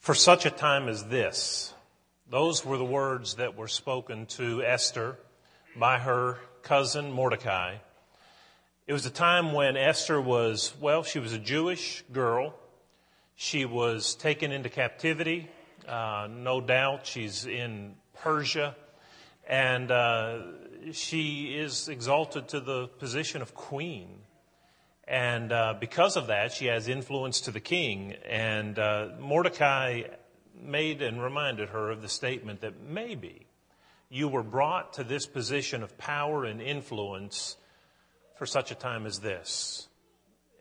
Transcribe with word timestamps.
For 0.00 0.14
such 0.14 0.46
a 0.46 0.50
time 0.50 0.88
as 0.88 1.04
this, 1.04 1.74
those 2.30 2.64
were 2.64 2.78
the 2.78 2.84
words 2.86 3.34
that 3.34 3.54
were 3.54 3.68
spoken 3.68 4.24
to 4.28 4.62
Esther 4.62 5.18
by 5.76 5.98
her 5.98 6.38
cousin 6.62 7.12
Mordecai. 7.12 7.76
It 8.86 8.94
was 8.94 9.04
a 9.04 9.10
time 9.10 9.52
when 9.52 9.76
Esther 9.76 10.18
was, 10.18 10.72
well, 10.80 11.02
she 11.02 11.18
was 11.18 11.34
a 11.34 11.38
Jewish 11.38 12.02
girl. 12.12 12.54
She 13.36 13.66
was 13.66 14.14
taken 14.14 14.52
into 14.52 14.70
captivity. 14.70 15.50
Uh, 15.86 16.28
no 16.30 16.62
doubt 16.62 17.06
she's 17.06 17.44
in 17.44 17.94
Persia. 18.22 18.74
And 19.46 19.90
uh, 19.90 20.38
she 20.92 21.54
is 21.58 21.90
exalted 21.90 22.48
to 22.48 22.60
the 22.60 22.88
position 22.88 23.42
of 23.42 23.54
queen. 23.54 24.08
And 25.10 25.50
uh, 25.50 25.74
because 25.80 26.16
of 26.16 26.28
that, 26.28 26.52
she 26.52 26.66
has 26.66 26.86
influence 26.86 27.40
to 27.42 27.50
the 27.50 27.58
king. 27.58 28.14
And 28.28 28.78
uh, 28.78 29.08
Mordecai 29.18 30.02
made 30.62 31.02
and 31.02 31.20
reminded 31.20 31.70
her 31.70 31.90
of 31.90 32.00
the 32.00 32.08
statement 32.08 32.60
that 32.60 32.80
maybe 32.80 33.48
you 34.08 34.28
were 34.28 34.44
brought 34.44 34.92
to 34.94 35.04
this 35.04 35.26
position 35.26 35.82
of 35.82 35.98
power 35.98 36.44
and 36.44 36.62
influence 36.62 37.56
for 38.38 38.46
such 38.46 38.70
a 38.70 38.76
time 38.76 39.04
as 39.04 39.18
this. 39.18 39.88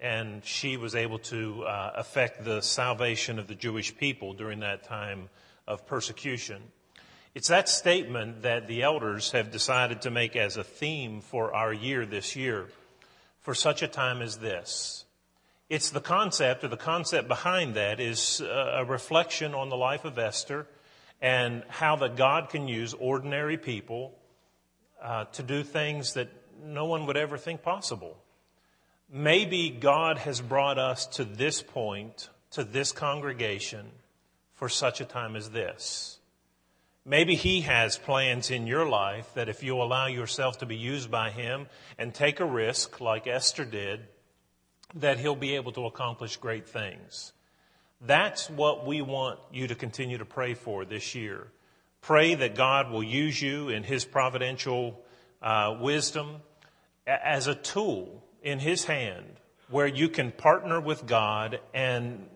And 0.02 0.44
she 0.44 0.78
was 0.78 0.96
able 0.96 1.20
to 1.20 1.66
uh, 1.66 1.92
affect 1.98 2.44
the 2.44 2.62
salvation 2.62 3.38
of 3.38 3.46
the 3.46 3.56
Jewish 3.56 3.96
people 3.96 4.34
during 4.34 4.62
that 4.62 4.84
time 4.84 5.30
of 5.68 5.86
persecution. 5.86 6.64
It's 7.36 7.50
that 7.50 7.70
statement 7.70 8.42
that 8.42 8.66
the 8.66 8.82
elders 8.82 9.30
have 9.32 9.52
decided 9.52 10.02
to 10.02 10.10
make 10.10 10.36
as 10.36 10.58
a 10.58 10.64
theme 10.64 11.22
for 11.22 11.54
our 11.54 11.72
year 11.72 12.08
this 12.08 12.36
year 12.36 12.70
for 13.42 13.54
such 13.54 13.82
a 13.82 13.88
time 13.88 14.22
as 14.22 14.38
this. 14.38 15.06
It's 15.70 15.92
the 15.92 16.02
concept, 16.02 16.64
or 16.64 16.68
the 16.68 16.78
concept 16.78 17.28
behind 17.28 17.76
that 17.76 18.00
is 18.00 18.42
a 18.42 18.84
reflection 18.86 19.54
on 19.54 19.70
the 19.70 19.78
life 19.78 20.04
of 20.04 20.18
Esther 20.18 20.66
and 21.22 21.64
how 21.68 21.96
that 21.98 22.16
God 22.16 22.50
can 22.50 22.68
use 22.68 22.94
ordinary 22.94 23.58
people 23.58 24.18
uh, 25.02 25.26
to 25.26 25.44
do 25.44 25.64
things 25.64 26.14
that 26.14 26.30
no 26.64 26.86
one 26.86 27.06
would 27.06 27.18
ever 27.18 27.38
think 27.38 27.62
possible. 27.62 28.18
Maybe 29.12 29.70
God 29.70 30.18
has 30.20 30.42
brought 30.42 30.78
us 30.78 31.06
to 31.08 31.24
this 31.24 31.62
point, 31.62 32.30
to 32.52 32.64
this 32.64 32.92
congregation, 32.92 33.92
for 34.56 34.70
such 34.70 35.02
a 35.02 35.06
time 35.06 35.36
as 35.36 35.50
this. 35.50 36.19
Maybe 37.10 37.34
He 37.34 37.62
has 37.62 37.98
plans 37.98 38.52
in 38.52 38.68
your 38.68 38.88
life 38.88 39.34
that 39.34 39.50
if 39.50 39.64
you 39.64 39.82
allow 39.82 40.06
yourself 40.06 40.60
to 40.60 40.68
be 40.68 40.76
used 40.76 41.10
by 41.10 41.32
Him 41.32 41.66
and 41.98 42.14
take 42.14 42.40
a 42.40 42.46
risk 42.46 43.02
like 43.02 43.26
Esther 43.26 43.66
did, 43.66 44.02
that 44.94 45.18
He'll 45.18 45.36
be 45.36 45.56
able 45.56 45.72
to 45.72 45.88
accomplish 45.88 46.38
great 46.38 46.70
things. 46.70 47.34
That's 48.00 48.48
what 48.48 48.86
we 48.86 49.02
want 49.02 49.40
you 49.52 49.66
to 49.66 49.74
continue 49.74 50.20
to 50.20 50.26
pray 50.26 50.54
for 50.54 50.86
this 50.86 51.16
year. 51.16 51.48
Pray 52.02 52.36
that 52.36 52.54
God 52.54 52.92
will 52.92 53.02
use 53.02 53.42
you 53.42 53.70
in 53.70 53.82
His 53.82 54.06
providential 54.06 55.02
uh, 55.42 55.78
wisdom 55.82 56.36
as 57.08 57.48
a 57.48 57.56
tool 57.56 58.24
in 58.44 58.60
His 58.60 58.84
hand 58.84 59.26
where 59.72 59.88
you 59.88 60.10
can 60.10 60.32
partner 60.32 60.80
with 60.80 61.08
God 61.08 61.60
and 61.74 62.28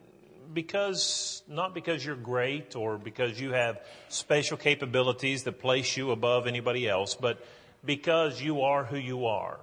because, 0.53 1.43
not 1.47 1.73
because 1.73 2.05
you're 2.05 2.15
great 2.15 2.75
or 2.75 2.97
because 2.97 3.39
you 3.39 3.51
have 3.53 3.79
special 4.09 4.57
capabilities 4.57 5.43
that 5.43 5.59
place 5.59 5.97
you 5.97 6.11
above 6.11 6.47
anybody 6.47 6.87
else, 6.87 7.15
but 7.15 7.45
because 7.83 8.41
you 8.41 8.61
are 8.61 8.83
who 8.85 8.97
you 8.97 9.25
are. 9.25 9.59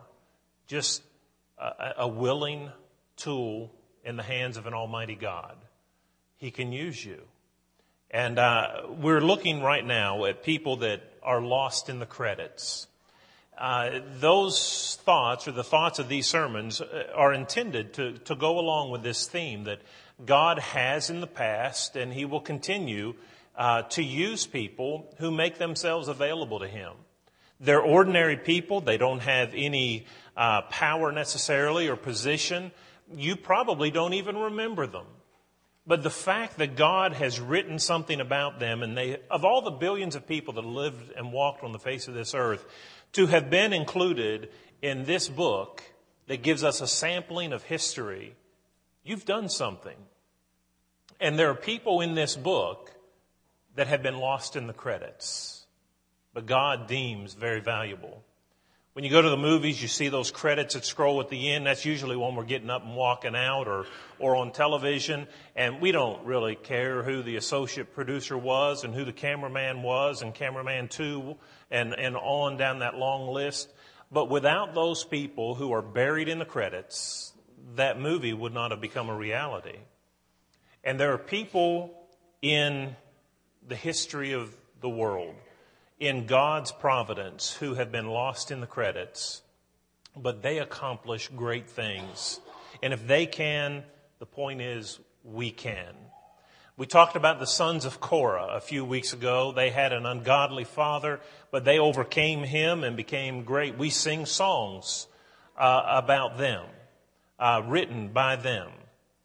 Just 0.66 1.02
a, 1.58 1.92
a 1.98 2.08
willing 2.08 2.70
tool 3.16 3.70
in 4.04 4.16
the 4.16 4.22
hands 4.22 4.56
of 4.56 4.66
an 4.66 4.74
almighty 4.74 5.14
God. 5.14 5.56
He 6.38 6.50
can 6.50 6.72
use 6.72 7.04
you. 7.04 7.22
And 8.10 8.38
uh, 8.38 8.82
we're 8.88 9.20
looking 9.20 9.62
right 9.62 9.84
now 9.84 10.24
at 10.24 10.42
people 10.42 10.78
that 10.78 11.02
are 11.22 11.40
lost 11.40 11.88
in 11.88 11.98
the 12.00 12.06
credits. 12.06 12.88
Uh, 13.56 14.00
those 14.18 14.98
thoughts 15.02 15.46
or 15.46 15.52
the 15.52 15.62
thoughts 15.62 15.98
of 15.98 16.08
these 16.08 16.26
sermons 16.26 16.80
uh, 16.80 17.04
are 17.14 17.32
intended 17.32 17.92
to, 17.92 18.12
to 18.18 18.34
go 18.34 18.58
along 18.58 18.90
with 18.90 19.02
this 19.02 19.26
theme 19.26 19.64
that 19.64 19.80
God 20.26 20.58
has 20.58 21.10
in 21.10 21.20
the 21.20 21.26
past, 21.26 21.96
and 21.96 22.12
He 22.12 22.24
will 22.24 22.40
continue 22.40 23.14
uh, 23.56 23.82
to 23.82 24.02
use 24.02 24.46
people 24.46 25.14
who 25.18 25.30
make 25.30 25.58
themselves 25.58 26.08
available 26.08 26.60
to 26.60 26.68
Him. 26.68 26.92
They're 27.60 27.82
ordinary 27.82 28.36
people. 28.36 28.80
They 28.80 28.96
don't 28.96 29.20
have 29.20 29.52
any 29.54 30.06
uh, 30.36 30.62
power 30.62 31.12
necessarily 31.12 31.88
or 31.88 31.96
position. 31.96 32.72
You 33.14 33.36
probably 33.36 33.90
don't 33.90 34.14
even 34.14 34.36
remember 34.36 34.86
them. 34.86 35.06
But 35.86 36.02
the 36.02 36.10
fact 36.10 36.58
that 36.58 36.76
God 36.76 37.14
has 37.14 37.40
written 37.40 37.78
something 37.78 38.20
about 38.20 38.60
them, 38.60 38.82
and 38.82 38.96
they, 38.96 39.18
of 39.30 39.44
all 39.44 39.62
the 39.62 39.70
billions 39.70 40.14
of 40.14 40.26
people 40.26 40.54
that 40.54 40.64
lived 40.64 41.12
and 41.16 41.32
walked 41.32 41.64
on 41.64 41.72
the 41.72 41.78
face 41.78 42.06
of 42.06 42.14
this 42.14 42.34
earth, 42.34 42.64
to 43.12 43.26
have 43.26 43.50
been 43.50 43.72
included 43.72 44.50
in 44.82 45.04
this 45.04 45.28
book 45.28 45.82
that 46.28 46.42
gives 46.42 46.62
us 46.62 46.80
a 46.80 46.86
sampling 46.86 47.52
of 47.52 47.64
history, 47.64 48.34
you've 49.10 49.24
done 49.24 49.48
something. 49.48 49.96
And 51.20 51.36
there 51.36 51.50
are 51.50 51.54
people 51.54 52.00
in 52.00 52.14
this 52.14 52.36
book 52.36 52.92
that 53.74 53.88
have 53.88 54.02
been 54.02 54.18
lost 54.18 54.54
in 54.54 54.68
the 54.68 54.72
credits, 54.72 55.66
but 56.32 56.46
God 56.46 56.86
deems 56.86 57.34
very 57.34 57.60
valuable. 57.60 58.22
When 58.92 59.04
you 59.04 59.10
go 59.10 59.20
to 59.20 59.28
the 59.28 59.36
movies, 59.36 59.80
you 59.82 59.88
see 59.88 60.08
those 60.08 60.30
credits 60.30 60.74
that 60.74 60.84
scroll 60.84 61.20
at 61.20 61.28
the 61.28 61.52
end. 61.52 61.66
That's 61.66 61.84
usually 61.84 62.16
when 62.16 62.34
we're 62.34 62.44
getting 62.44 62.70
up 62.70 62.84
and 62.84 62.96
walking 62.96 63.36
out 63.36 63.68
or, 63.68 63.86
or 64.18 64.36
on 64.36 64.52
television. 64.52 65.26
And 65.54 65.80
we 65.80 65.92
don't 65.92 66.24
really 66.24 66.56
care 66.56 67.02
who 67.02 67.22
the 67.22 67.36
associate 67.36 67.94
producer 67.94 68.36
was 68.36 68.84
and 68.84 68.94
who 68.94 69.04
the 69.04 69.12
cameraman 69.12 69.82
was 69.82 70.22
and 70.22 70.34
cameraman 70.34 70.88
two 70.88 71.36
and, 71.70 71.94
and 71.94 72.16
on 72.16 72.56
down 72.56 72.80
that 72.80 72.96
long 72.96 73.32
list. 73.32 73.72
But 74.10 74.28
without 74.28 74.74
those 74.74 75.04
people 75.04 75.54
who 75.54 75.72
are 75.72 75.82
buried 75.82 76.28
in 76.28 76.40
the 76.40 76.44
credits, 76.44 77.29
that 77.76 78.00
movie 78.00 78.32
would 78.32 78.54
not 78.54 78.70
have 78.70 78.80
become 78.80 79.08
a 79.08 79.14
reality. 79.14 79.78
And 80.82 80.98
there 80.98 81.12
are 81.12 81.18
people 81.18 81.94
in 82.42 82.96
the 83.66 83.76
history 83.76 84.32
of 84.32 84.56
the 84.80 84.88
world, 84.88 85.34
in 85.98 86.26
God's 86.26 86.72
providence, 86.72 87.52
who 87.52 87.74
have 87.74 87.92
been 87.92 88.08
lost 88.08 88.50
in 88.50 88.60
the 88.60 88.66
credits, 88.66 89.42
but 90.16 90.42
they 90.42 90.58
accomplish 90.58 91.28
great 91.28 91.68
things. 91.68 92.40
And 92.82 92.92
if 92.92 93.06
they 93.06 93.26
can, 93.26 93.84
the 94.18 94.26
point 94.26 94.60
is, 94.60 94.98
we 95.22 95.50
can. 95.50 95.94
We 96.76 96.86
talked 96.86 97.14
about 97.14 97.38
the 97.38 97.46
sons 97.46 97.84
of 97.84 98.00
Korah 98.00 98.54
a 98.54 98.60
few 98.60 98.86
weeks 98.86 99.12
ago. 99.12 99.52
They 99.52 99.68
had 99.68 99.92
an 99.92 100.06
ungodly 100.06 100.64
father, 100.64 101.20
but 101.50 101.66
they 101.66 101.78
overcame 101.78 102.42
him 102.42 102.84
and 102.84 102.96
became 102.96 103.44
great. 103.44 103.76
We 103.76 103.90
sing 103.90 104.24
songs 104.24 105.06
uh, 105.58 105.82
about 105.86 106.38
them, 106.38 106.64
uh, 107.40 107.62
written 107.66 108.08
by 108.08 108.36
them. 108.36 108.70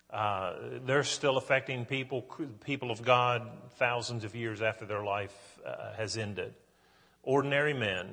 Uh, 0.09 0.53
they're 0.85 1.03
still 1.03 1.35
affecting 1.35 1.85
people, 1.85 2.21
people 2.63 2.89
of 2.89 3.03
God, 3.03 3.51
thousands 3.77 4.23
of 4.23 4.33
years 4.33 4.61
after 4.61 4.85
their 4.85 5.03
life 5.03 5.59
uh, 5.65 5.93
has 5.97 6.17
ended. 6.17 6.53
Ordinary 7.21 7.73
men, 7.73 8.07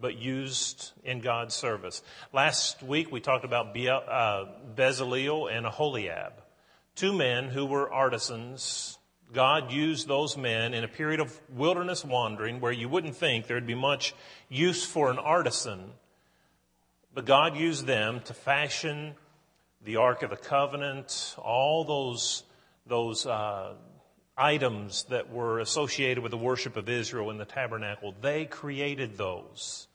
but 0.00 0.16
used 0.18 0.90
in 1.04 1.20
God's 1.20 1.54
service. 1.54 2.02
Last 2.32 2.82
week 2.82 3.12
we 3.12 3.20
talked 3.20 3.44
about 3.44 3.72
Be- 3.72 3.88
uh, 3.88 4.46
Bezaleel 4.74 5.54
and 5.56 5.64
Aholiab, 5.64 6.32
two 6.96 7.12
men 7.12 7.48
who 7.48 7.66
were 7.66 7.92
artisans. 7.92 8.98
God 9.32 9.70
used 9.70 10.08
those 10.08 10.36
men 10.36 10.74
in 10.74 10.82
a 10.82 10.88
period 10.88 11.20
of 11.20 11.38
wilderness 11.50 12.04
wandering 12.04 12.60
where 12.60 12.72
you 12.72 12.88
wouldn't 12.88 13.16
think 13.16 13.46
there'd 13.46 13.66
be 13.66 13.76
much 13.76 14.12
use 14.48 14.84
for 14.84 15.12
an 15.12 15.18
artisan, 15.18 15.92
but 17.14 17.26
God 17.26 17.56
used 17.56 17.86
them 17.86 18.20
to 18.24 18.34
fashion 18.34 19.14
the 19.84 19.96
Ark 19.96 20.22
of 20.22 20.30
the 20.30 20.36
Covenant, 20.36 21.36
all 21.38 21.84
those, 21.84 22.42
those 22.86 23.26
uh, 23.26 23.74
items 24.36 25.04
that 25.10 25.30
were 25.30 25.60
associated 25.60 26.22
with 26.22 26.30
the 26.30 26.38
worship 26.38 26.76
of 26.76 26.88
Israel 26.88 27.30
in 27.30 27.36
the 27.36 27.44
tabernacle, 27.44 28.14
they 28.20 28.46
created 28.46 29.16
those. 29.18 29.86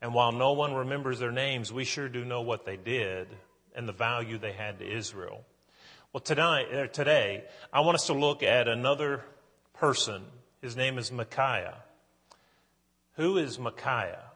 And 0.00 0.14
while 0.14 0.32
no 0.32 0.52
one 0.52 0.74
remembers 0.74 1.18
their 1.18 1.32
names, 1.32 1.72
we 1.72 1.84
sure 1.84 2.08
do 2.08 2.24
know 2.24 2.42
what 2.42 2.64
they 2.64 2.76
did 2.76 3.28
and 3.74 3.88
the 3.88 3.92
value 3.92 4.38
they 4.38 4.52
had 4.52 4.78
to 4.78 4.96
Israel. 4.96 5.44
Well, 6.12 6.20
tonight, 6.20 6.72
uh, 6.72 6.86
today, 6.86 7.44
I 7.72 7.80
want 7.80 7.96
us 7.96 8.06
to 8.06 8.12
look 8.12 8.44
at 8.44 8.68
another 8.68 9.24
person. 9.72 10.22
His 10.62 10.76
name 10.76 10.96
is 10.96 11.10
Micaiah. 11.10 11.78
Who 13.16 13.36
is 13.36 13.58
Micaiah? 13.58 14.30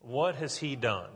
What 0.00 0.34
has 0.36 0.56
he 0.56 0.74
done? 0.74 1.10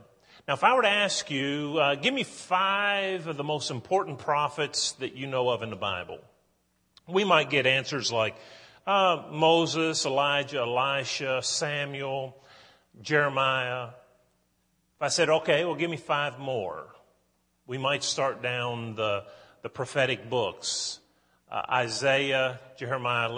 Now, 0.47 0.55
if 0.55 0.63
I 0.63 0.75
were 0.75 0.81
to 0.81 0.89
ask 0.89 1.29
you, 1.29 1.77
uh, 1.79 1.95
give 1.95 2.13
me 2.13 2.23
five 2.23 3.27
of 3.27 3.37
the 3.37 3.43
most 3.43 3.69
important 3.69 4.17
prophets 4.17 4.93
that 4.93 5.15
you 5.15 5.27
know 5.27 5.49
of 5.49 5.61
in 5.61 5.69
the 5.69 5.75
Bible, 5.75 6.17
we 7.07 7.23
might 7.23 7.51
get 7.51 7.67
answers 7.67 8.11
like 8.11 8.35
uh, 8.87 9.23
Moses, 9.31 10.03
Elijah, 10.05 10.61
Elisha, 10.61 11.41
Samuel, 11.43 12.35
Jeremiah. 13.03 13.89
If 14.95 15.01
I 15.01 15.09
said, 15.09 15.29
okay, 15.29 15.63
well, 15.63 15.75
give 15.75 15.91
me 15.91 15.97
five 15.97 16.39
more, 16.39 16.87
we 17.67 17.77
might 17.77 18.03
start 18.03 18.41
down 18.41 18.95
the, 18.95 19.25
the 19.61 19.69
prophetic 19.69 20.27
books. 20.27 20.99
uh, 21.51 21.61
Isaiah, 21.69 22.59
Jeremiah, 22.77 23.29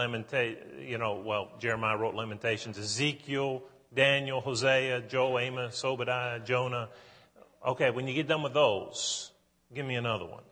you 0.79 0.97
know, 0.97 1.21
well, 1.25 1.51
Jeremiah 1.59 1.97
wrote 1.97 2.15
Lamentations, 2.15 2.77
Ezekiel, 2.77 3.63
Daniel, 3.95 4.41
Hosea, 4.41 5.01
Joel, 5.01 5.39
Amos, 5.39 5.83
Obadiah, 5.83 6.39
Jonah. 6.39 6.89
Okay, 7.65 7.91
when 7.91 8.07
you 8.07 8.13
get 8.13 8.27
done 8.27 8.43
with 8.43 8.53
those, 8.53 9.31
give 9.73 9.85
me 9.85 9.95
another 9.95 10.25
one. 10.25 10.43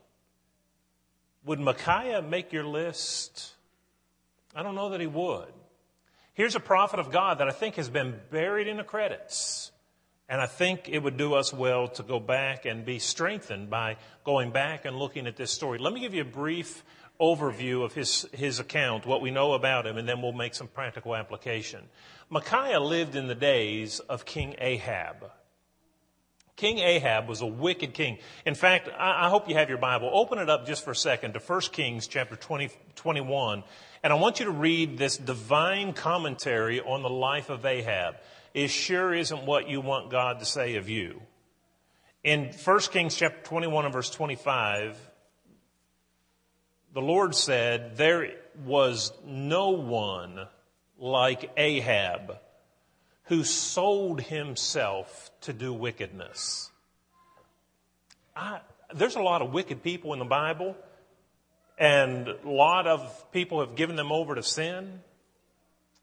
Would 1.45 1.59
Micaiah 1.59 2.21
make 2.21 2.53
your 2.53 2.65
list? 2.65 3.53
I 4.55 4.63
don't 4.63 4.75
know 4.75 4.89
that 4.89 5.01
he 5.01 5.07
would. 5.07 5.51
Here's 6.33 6.55
a 6.55 6.59
prophet 6.59 6.99
of 6.99 7.11
God 7.11 7.39
that 7.39 7.47
I 7.47 7.51
think 7.51 7.75
has 7.75 7.89
been 7.89 8.19
buried 8.29 8.67
in 8.67 8.77
the 8.77 8.83
credits. 8.83 9.71
And 10.29 10.39
I 10.39 10.45
think 10.45 10.87
it 10.87 10.99
would 10.99 11.17
do 11.17 11.33
us 11.33 11.51
well 11.51 11.89
to 11.89 12.03
go 12.03 12.19
back 12.19 12.65
and 12.65 12.85
be 12.85 12.99
strengthened 12.99 13.69
by 13.69 13.97
going 14.23 14.51
back 14.51 14.85
and 14.85 14.97
looking 14.97 15.27
at 15.27 15.35
this 15.35 15.51
story. 15.51 15.77
Let 15.77 15.91
me 15.91 15.99
give 15.99 16.13
you 16.13 16.21
a 16.21 16.25
brief 16.25 16.85
overview 17.21 17.83
of 17.85 17.93
his, 17.93 18.25
his 18.33 18.59
account, 18.59 19.05
what 19.05 19.21
we 19.21 19.29
know 19.29 19.53
about 19.53 19.85
him, 19.85 19.97
and 19.97 20.09
then 20.09 20.21
we'll 20.21 20.31
make 20.31 20.55
some 20.55 20.67
practical 20.67 21.15
application. 21.15 21.81
Micaiah 22.29 22.79
lived 22.79 23.15
in 23.15 23.27
the 23.27 23.35
days 23.35 23.99
of 23.99 24.25
King 24.25 24.55
Ahab. 24.57 25.31
King 26.55 26.79
Ahab 26.79 27.27
was 27.27 27.41
a 27.41 27.45
wicked 27.45 27.93
king. 27.93 28.17
In 28.45 28.55
fact, 28.55 28.89
I, 28.89 29.25
I 29.25 29.29
hope 29.29 29.49
you 29.49 29.55
have 29.55 29.69
your 29.69 29.77
Bible. 29.77 30.09
Open 30.13 30.39
it 30.39 30.49
up 30.49 30.65
just 30.65 30.83
for 30.83 30.91
a 30.91 30.95
second 30.95 31.33
to 31.33 31.39
1 31.39 31.61
Kings 31.71 32.07
chapter 32.07 32.35
20, 32.35 32.69
21. 32.95 33.63
And 34.03 34.13
I 34.13 34.15
want 34.15 34.39
you 34.39 34.45
to 34.45 34.51
read 34.51 34.97
this 34.97 35.17
divine 35.17 35.93
commentary 35.93 36.81
on 36.81 37.03
the 37.03 37.09
life 37.09 37.49
of 37.49 37.65
Ahab. 37.65 38.15
It 38.53 38.69
sure 38.69 39.13
isn't 39.13 39.45
what 39.45 39.69
you 39.69 39.81
want 39.81 40.09
God 40.09 40.39
to 40.39 40.45
say 40.45 40.75
of 40.75 40.89
you. 40.89 41.21
In 42.23 42.51
1 42.63 42.79
Kings 42.91 43.15
chapter 43.15 43.41
21 43.43 43.85
and 43.85 43.93
verse 43.93 44.09
25, 44.09 45.10
the 46.93 47.01
Lord 47.01 47.35
said, 47.35 47.97
There 47.97 48.31
was 48.65 49.13
no 49.25 49.69
one 49.69 50.47
like 50.97 51.51
Ahab 51.57 52.37
who 53.25 53.43
sold 53.43 54.21
himself 54.21 55.31
to 55.41 55.53
do 55.53 55.73
wickedness. 55.73 56.69
I, 58.35 58.59
there's 58.93 59.15
a 59.15 59.21
lot 59.21 59.41
of 59.41 59.53
wicked 59.53 59.83
people 59.83 60.13
in 60.13 60.19
the 60.19 60.25
Bible, 60.25 60.75
and 61.77 62.27
a 62.27 62.37
lot 62.43 62.87
of 62.87 63.31
people 63.31 63.61
have 63.61 63.75
given 63.75 63.95
them 63.95 64.11
over 64.11 64.35
to 64.35 64.43
sin, 64.43 64.99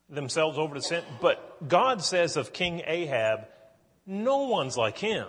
themselves 0.08 0.58
over 0.58 0.74
to 0.74 0.82
sin. 0.82 1.04
But 1.20 1.68
God 1.68 2.02
says 2.02 2.36
of 2.36 2.52
King 2.52 2.82
Ahab, 2.86 3.40
no 4.06 4.44
one's 4.44 4.76
like 4.76 4.98
him. 4.98 5.26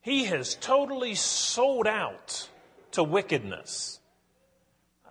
He 0.00 0.24
has 0.24 0.54
totally 0.56 1.14
sold 1.14 1.86
out 1.86 2.48
to 2.92 3.02
wickedness. 3.02 4.00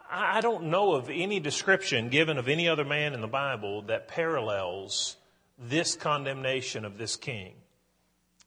I 0.09 0.41
don't 0.41 0.65
know 0.65 0.93
of 0.93 1.09
any 1.09 1.39
description 1.39 2.09
given 2.09 2.37
of 2.37 2.47
any 2.47 2.67
other 2.67 2.85
man 2.85 3.13
in 3.13 3.21
the 3.21 3.27
Bible 3.27 3.83
that 3.83 4.07
parallels 4.07 5.17
this 5.57 5.95
condemnation 5.95 6.85
of 6.85 6.97
this 6.97 7.15
king. 7.15 7.53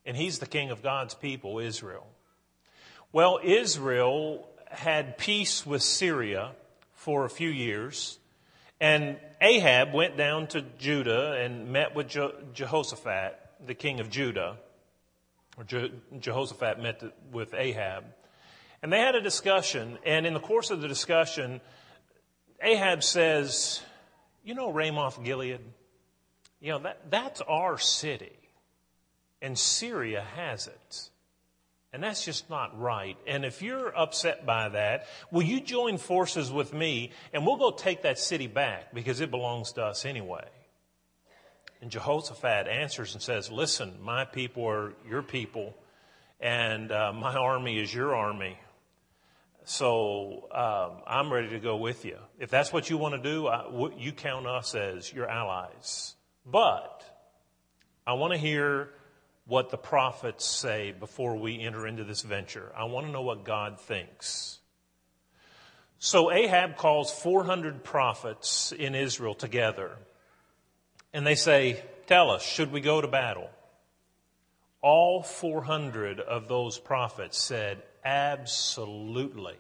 And 0.06 0.16
he's 0.16 0.38
the 0.38 0.46
king 0.46 0.70
of 0.70 0.82
God's 0.82 1.14
people, 1.14 1.58
Israel. 1.58 2.06
Well, 3.12 3.40
Israel 3.42 4.48
had 4.70 5.18
peace 5.18 5.66
with 5.66 5.82
Syria 5.82 6.52
for 6.92 7.24
a 7.24 7.30
few 7.30 7.48
years, 7.48 8.18
and 8.80 9.18
Ahab 9.40 9.92
went 9.92 10.16
down 10.16 10.46
to 10.48 10.62
Judah 10.78 11.32
and 11.32 11.70
met 11.70 11.94
with 11.94 12.08
Jehoshaphat, 12.54 13.38
the 13.66 13.74
king 13.74 14.00
of 14.00 14.10
Judah, 14.10 14.56
or 15.56 15.64
Jehoshaphat 16.20 16.80
met 16.80 17.02
with 17.32 17.54
Ahab. 17.54 18.04
And 18.82 18.92
they 18.92 19.00
had 19.00 19.14
a 19.14 19.20
discussion, 19.20 19.98
and 20.04 20.24
in 20.26 20.34
the 20.34 20.40
course 20.40 20.70
of 20.70 20.80
the 20.80 20.88
discussion, 20.88 21.60
Ahab 22.62 23.02
says, 23.02 23.80
You 24.44 24.54
know 24.54 24.70
Ramoth 24.70 25.22
Gilead? 25.22 25.60
You 26.60 26.72
know, 26.72 26.78
that, 26.80 27.10
that's 27.10 27.40
our 27.40 27.78
city, 27.78 28.36
and 29.42 29.58
Syria 29.58 30.24
has 30.36 30.66
it. 30.66 31.10
And 31.92 32.02
that's 32.02 32.24
just 32.24 32.50
not 32.50 32.78
right. 32.78 33.16
And 33.26 33.44
if 33.44 33.62
you're 33.62 33.96
upset 33.96 34.44
by 34.44 34.68
that, 34.70 35.06
will 35.30 35.42
you 35.42 35.60
join 35.60 35.96
forces 35.96 36.52
with 36.52 36.74
me 36.74 37.12
and 37.32 37.46
we'll 37.46 37.56
go 37.56 37.70
take 37.70 38.02
that 38.02 38.18
city 38.18 38.46
back 38.46 38.92
because 38.92 39.20
it 39.20 39.30
belongs 39.30 39.72
to 39.72 39.84
us 39.84 40.04
anyway? 40.04 40.44
And 41.80 41.90
Jehoshaphat 41.90 42.68
answers 42.68 43.14
and 43.14 43.22
says, 43.22 43.50
Listen, 43.50 43.94
my 44.02 44.24
people 44.24 44.68
are 44.68 44.92
your 45.08 45.22
people, 45.22 45.74
and 46.40 46.90
uh, 46.92 47.12
my 47.12 47.34
army 47.34 47.78
is 47.78 47.94
your 47.94 48.14
army. 48.14 48.58
So 49.68 50.48
um, 50.50 51.02
I'm 51.06 51.30
ready 51.30 51.50
to 51.50 51.58
go 51.58 51.76
with 51.76 52.06
you. 52.06 52.16
If 52.38 52.48
that's 52.48 52.72
what 52.72 52.88
you 52.88 52.96
want 52.96 53.22
to 53.22 53.22
do, 53.22 53.50
you 53.98 54.12
count 54.12 54.46
us 54.46 54.74
as 54.74 55.12
your 55.12 55.28
allies. 55.28 56.14
But 56.46 57.04
I 58.06 58.14
want 58.14 58.32
to 58.32 58.38
hear 58.38 58.88
what 59.44 59.68
the 59.68 59.76
prophets 59.76 60.46
say 60.46 60.94
before 60.98 61.36
we 61.36 61.60
enter 61.60 61.86
into 61.86 62.02
this 62.02 62.22
venture. 62.22 62.72
I 62.74 62.84
want 62.84 63.08
to 63.08 63.12
know 63.12 63.20
what 63.20 63.44
God 63.44 63.78
thinks. 63.78 64.58
So 65.98 66.32
Ahab 66.32 66.78
calls 66.78 67.12
400 67.12 67.84
prophets 67.84 68.72
in 68.72 68.94
Israel 68.94 69.34
together. 69.34 69.98
And 71.12 71.26
they 71.26 71.34
say, 71.34 71.84
Tell 72.06 72.30
us, 72.30 72.42
should 72.42 72.72
we 72.72 72.80
go 72.80 73.02
to 73.02 73.08
battle? 73.08 73.50
All 74.80 75.22
400 75.22 76.20
of 76.20 76.48
those 76.48 76.78
prophets 76.78 77.38
said, 77.38 77.82
Absolutely. 78.04 79.56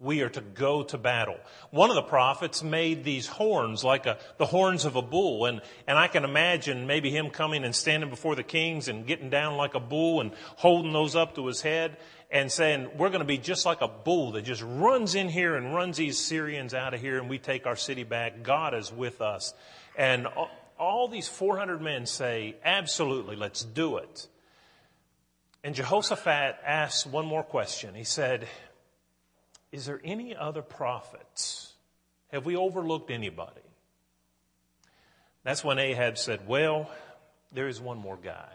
We 0.00 0.20
are 0.20 0.28
to 0.28 0.40
go 0.40 0.84
to 0.84 0.98
battle. 0.98 1.38
One 1.72 1.90
of 1.90 1.96
the 1.96 2.02
prophets 2.02 2.62
made 2.62 3.02
these 3.02 3.26
horns 3.26 3.82
like 3.82 4.06
a, 4.06 4.18
the 4.36 4.46
horns 4.46 4.84
of 4.84 4.94
a 4.94 5.02
bull. 5.02 5.46
And, 5.46 5.60
and 5.88 5.98
I 5.98 6.06
can 6.06 6.22
imagine 6.22 6.86
maybe 6.86 7.10
him 7.10 7.30
coming 7.30 7.64
and 7.64 7.74
standing 7.74 8.08
before 8.08 8.36
the 8.36 8.44
kings 8.44 8.86
and 8.86 9.08
getting 9.08 9.28
down 9.28 9.56
like 9.56 9.74
a 9.74 9.80
bull 9.80 10.20
and 10.20 10.30
holding 10.54 10.92
those 10.92 11.16
up 11.16 11.34
to 11.34 11.46
his 11.46 11.62
head 11.62 11.96
and 12.30 12.52
saying, 12.52 12.90
we're 12.96 13.08
going 13.08 13.22
to 13.22 13.26
be 13.26 13.38
just 13.38 13.66
like 13.66 13.80
a 13.80 13.88
bull 13.88 14.32
that 14.32 14.42
just 14.42 14.62
runs 14.62 15.16
in 15.16 15.28
here 15.28 15.56
and 15.56 15.74
runs 15.74 15.96
these 15.96 16.16
Syrians 16.16 16.74
out 16.74 16.94
of 16.94 17.00
here 17.00 17.18
and 17.18 17.28
we 17.28 17.38
take 17.40 17.66
our 17.66 17.74
city 17.74 18.04
back. 18.04 18.44
God 18.44 18.74
is 18.74 18.92
with 18.92 19.20
us. 19.20 19.52
And 19.96 20.28
all 20.78 21.08
these 21.08 21.28
400 21.28 21.80
men 21.80 22.06
say, 22.06 22.56
absolutely, 22.64 23.36
let's 23.36 23.64
do 23.64 23.98
it. 23.98 24.28
And 25.64 25.74
Jehoshaphat 25.74 26.58
asks 26.64 27.04
one 27.06 27.26
more 27.26 27.42
question. 27.42 27.94
He 27.94 28.04
said, 28.04 28.46
Is 29.72 29.86
there 29.86 30.00
any 30.04 30.34
other 30.36 30.62
prophets? 30.62 31.74
Have 32.28 32.46
we 32.46 32.56
overlooked 32.56 33.10
anybody? 33.10 33.60
That's 35.42 35.64
when 35.64 35.78
Ahab 35.78 36.16
said, 36.16 36.46
Well, 36.46 36.90
there 37.52 37.68
is 37.68 37.80
one 37.80 37.98
more 37.98 38.16
guy. 38.16 38.52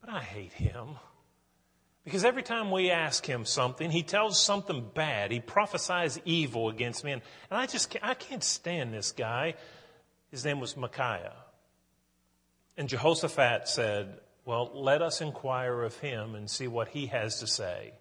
But 0.00 0.10
I 0.10 0.20
hate 0.20 0.52
him. 0.52 0.96
Because 2.04 2.24
every 2.24 2.42
time 2.42 2.70
we 2.70 2.90
ask 2.90 3.24
him 3.24 3.44
something, 3.44 3.90
he 3.90 4.02
tells 4.02 4.40
something 4.40 4.84
bad. 4.94 5.30
He 5.30 5.38
prophesies 5.38 6.18
evil 6.24 6.68
against 6.68 7.04
me. 7.04 7.12
And, 7.12 7.22
and 7.50 7.60
I 7.60 7.66
just 7.66 7.90
can't, 7.90 8.04
I 8.04 8.14
can't 8.14 8.42
stand 8.42 8.92
this 8.92 9.12
guy. 9.12 9.54
His 10.32 10.44
name 10.44 10.58
was 10.58 10.76
Micaiah. 10.76 11.36
And 12.76 12.88
Jehoshaphat 12.88 13.68
said, 13.68 14.18
well, 14.44 14.72
let 14.74 15.02
us 15.02 15.20
inquire 15.20 15.82
of 15.82 15.96
him 15.98 16.34
and 16.34 16.50
see 16.50 16.66
what 16.66 16.88
he 16.88 17.06
has 17.06 17.38
to 17.40 17.46
say, 17.46 17.92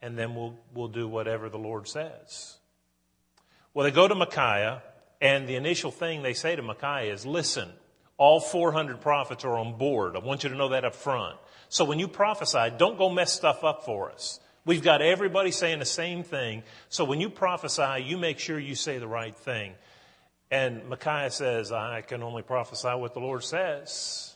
and 0.00 0.16
then 0.16 0.34
we'll, 0.34 0.54
we'll 0.72 0.88
do 0.88 1.06
whatever 1.06 1.50
the 1.50 1.58
Lord 1.58 1.88
says. 1.88 2.56
Well, 3.74 3.84
they 3.84 3.90
go 3.90 4.08
to 4.08 4.14
Micaiah, 4.14 4.82
and 5.20 5.48
the 5.48 5.56
initial 5.56 5.90
thing 5.90 6.22
they 6.22 6.32
say 6.32 6.56
to 6.56 6.62
Micaiah 6.62 7.12
is, 7.12 7.26
listen, 7.26 7.68
all 8.16 8.40
400 8.40 9.00
prophets 9.00 9.44
are 9.44 9.58
on 9.58 9.76
board. 9.76 10.14
I 10.14 10.20
want 10.20 10.44
you 10.44 10.50
to 10.50 10.56
know 10.56 10.70
that 10.70 10.84
up 10.84 10.94
front. 10.94 11.36
So 11.68 11.84
when 11.84 11.98
you 11.98 12.06
prophesy, 12.06 12.72
don't 12.78 12.96
go 12.96 13.10
mess 13.10 13.32
stuff 13.32 13.64
up 13.64 13.84
for 13.84 14.12
us. 14.12 14.38
We've 14.64 14.82
got 14.82 15.02
everybody 15.02 15.50
saying 15.50 15.80
the 15.80 15.84
same 15.84 16.22
thing. 16.22 16.62
So 16.88 17.04
when 17.04 17.20
you 17.20 17.28
prophesy, 17.28 18.04
you 18.04 18.16
make 18.16 18.38
sure 18.38 18.60
you 18.60 18.76
say 18.76 18.98
the 18.98 19.08
right 19.08 19.34
thing. 19.34 19.74
And 20.52 20.86
Micaiah 20.86 21.30
says, 21.30 21.72
I 21.72 22.02
can 22.02 22.22
only 22.22 22.42
prophesy 22.42 22.88
what 22.88 23.14
the 23.14 23.20
Lord 23.20 23.42
says. 23.42 24.34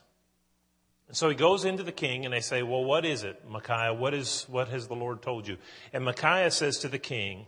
And 1.08 1.16
so 1.16 1.28
he 1.28 1.34
goes 1.34 1.66
into 1.66 1.82
the 1.82 1.92
king 1.92 2.24
and 2.24 2.32
they 2.32 2.40
say, 2.40 2.62
Well, 2.62 2.82
what 2.82 3.04
is 3.04 3.22
it, 3.22 3.42
Micaiah? 3.46 3.92
What, 3.92 4.14
is, 4.14 4.46
what 4.48 4.68
has 4.68 4.88
the 4.88 4.94
Lord 4.94 5.20
told 5.20 5.46
you? 5.46 5.58
And 5.92 6.06
Micaiah 6.06 6.50
says 6.50 6.78
to 6.78 6.88
the 6.88 6.98
king, 6.98 7.46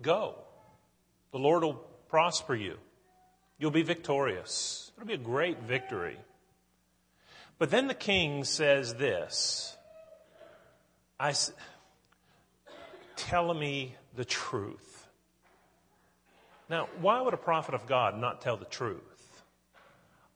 Go. 0.00 0.36
The 1.32 1.38
Lord 1.38 1.62
will 1.62 1.74
prosper 2.08 2.54
you. 2.54 2.78
You'll 3.58 3.70
be 3.70 3.82
victorious. 3.82 4.90
It'll 4.96 5.06
be 5.06 5.12
a 5.12 5.18
great 5.18 5.60
victory. 5.60 6.16
But 7.58 7.70
then 7.70 7.86
the 7.86 7.94
king 7.94 8.44
says 8.44 8.94
this 8.94 9.76
I, 11.20 11.34
Tell 13.16 13.52
me 13.52 13.94
the 14.16 14.24
truth. 14.24 15.01
Now, 16.68 16.88
why 17.00 17.20
would 17.20 17.34
a 17.34 17.38
prophet 17.38 17.74
of 17.74 17.86
God 17.86 18.18
not 18.18 18.40
tell 18.40 18.56
the 18.56 18.64
truth? 18.64 19.00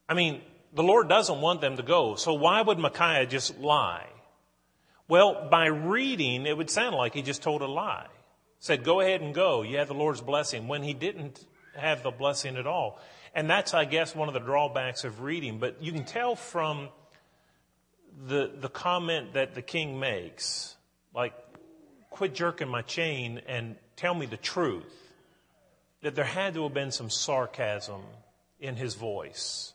I 0.09 0.15
mean, 0.15 0.43
the 0.75 0.83
Lord 0.83 1.09
doesn't 1.09 1.41
want 1.41 1.61
them 1.61 1.77
to 1.77 1.83
go. 1.83 2.15
So 2.17 2.35
why 2.35 2.61
would 2.61 2.79
Micaiah 2.79 3.27
just 3.27 3.59
lie? 3.59 4.07
Well, 5.09 5.49
by 5.51 5.67
reading, 5.67 6.47
it 6.47 6.57
would 6.57 6.71
sound 6.71 6.97
like 6.97 7.15
he 7.15 7.23
just 7.23 7.43
told 7.43 7.63
a 7.63 7.67
lie. 7.67 8.09
said, 8.59 8.85
Go 8.85 9.01
ahead 9.01 9.21
and 9.21 9.35
go. 9.35 9.63
You 9.63 9.79
have 9.79 9.89
the 9.89 9.95
Lord's 9.95 10.21
blessing, 10.21 10.69
when 10.69 10.83
he 10.83 10.95
didn't 10.95 11.45
have 11.77 12.03
the 12.03 12.11
blessing 12.11 12.57
at 12.57 12.67
all. 12.67 13.01
And 13.35 13.49
that's, 13.49 13.75
I 13.75 13.85
guess, 13.85 14.15
one 14.15 14.29
of 14.29 14.35
the 14.35 14.41
drawbacks 14.41 15.05
of 15.05 15.21
reading. 15.21 15.59
But 15.59 15.83
you 15.83 15.93
can 15.93 16.05
tell 16.05 16.35
from 16.35 16.89
the, 18.27 18.51
the 18.59 18.69
comment 18.69 19.35
that 19.35 19.55
the 19.55 19.63
king 19.63 20.01
makes, 20.01 20.75
like, 21.15 21.35
quit 22.11 22.35
jerking 22.35 22.69
my 22.69 22.83
chain 22.83 23.43
and 23.47 23.77
tell 23.95 24.15
me 24.15 24.27
the 24.27 24.39
truth, 24.39 25.06
that 26.03 26.15
there 26.15 26.25
had 26.25 26.55
to 26.55 26.65
have 26.65 26.75
been 26.75 26.91
some 26.91 27.11
sarcasm 27.11 28.03
in 28.61 28.77
his 28.77 28.95
voice. 28.95 29.73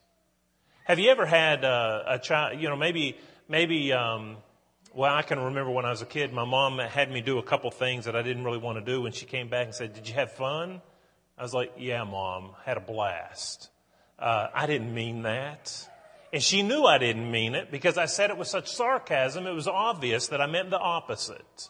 Have 0.86 1.00
you 1.00 1.10
ever 1.10 1.26
had 1.26 1.64
a, 1.64 2.04
a 2.08 2.20
child, 2.20 2.60
you 2.60 2.70
know, 2.70 2.76
maybe, 2.76 3.18
maybe, 3.48 3.94
um, 3.94 4.38
well, 4.94 5.14
I 5.14 5.22
can 5.22 5.40
remember 5.40 5.72
when 5.72 5.86
I 5.86 5.90
was 5.90 6.02
a 6.02 6.06
kid, 6.06 6.34
my 6.34 6.46
mom 6.46 6.80
had 6.80 7.12
me 7.12 7.22
do 7.22 7.38
a 7.38 7.44
couple 7.44 7.72
things 7.72 8.06
that 8.06 8.16
I 8.16 8.22
didn't 8.22 8.44
really 8.44 8.58
want 8.58 8.78
to 8.78 8.84
do. 8.84 9.02
When 9.02 9.12
she 9.12 9.26
came 9.26 9.50
back 9.50 9.68
and 9.68 9.76
said, 9.76 9.94
Did 9.94 10.08
you 10.08 10.16
have 10.16 10.32
fun? 10.34 10.82
I 11.38 11.44
was 11.44 11.54
like, 11.54 11.74
Yeah, 11.78 12.04
mom, 12.04 12.52
had 12.66 12.78
a 12.78 12.82
blast. 12.82 13.70
Uh, 14.20 14.48
I 14.54 14.66
didn't 14.68 14.94
mean 14.94 15.24
that. 15.24 15.88
And 16.34 16.42
she 16.42 16.62
knew 16.62 16.84
I 16.86 16.98
didn't 16.98 17.30
mean 17.30 17.56
it 17.56 17.72
because 17.72 17.98
I 17.98 18.06
said 18.06 18.30
it 18.30 18.38
with 18.38 18.48
such 18.48 18.72
sarcasm, 18.72 19.48
it 19.48 19.54
was 19.54 19.68
obvious 19.68 20.28
that 20.28 20.42
I 20.42 20.48
meant 20.48 20.70
the 20.70 20.80
opposite. 20.80 21.70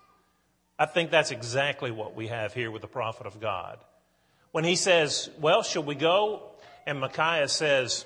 I 0.78 0.86
think 0.86 1.12
that's 1.12 1.32
exactly 1.32 1.92
what 1.92 2.16
we 2.16 2.28
have 2.28 2.54
here 2.54 2.72
with 2.72 2.82
the 2.82 2.88
prophet 2.88 3.28
of 3.28 3.40
God. 3.40 3.78
When 4.52 4.64
he 4.64 4.76
says, 4.76 5.30
Well, 5.40 5.64
shall 5.64 5.84
we 5.84 5.96
go? 5.96 6.44
And 6.86 7.00
Micaiah 7.00 7.48
says, 7.48 8.06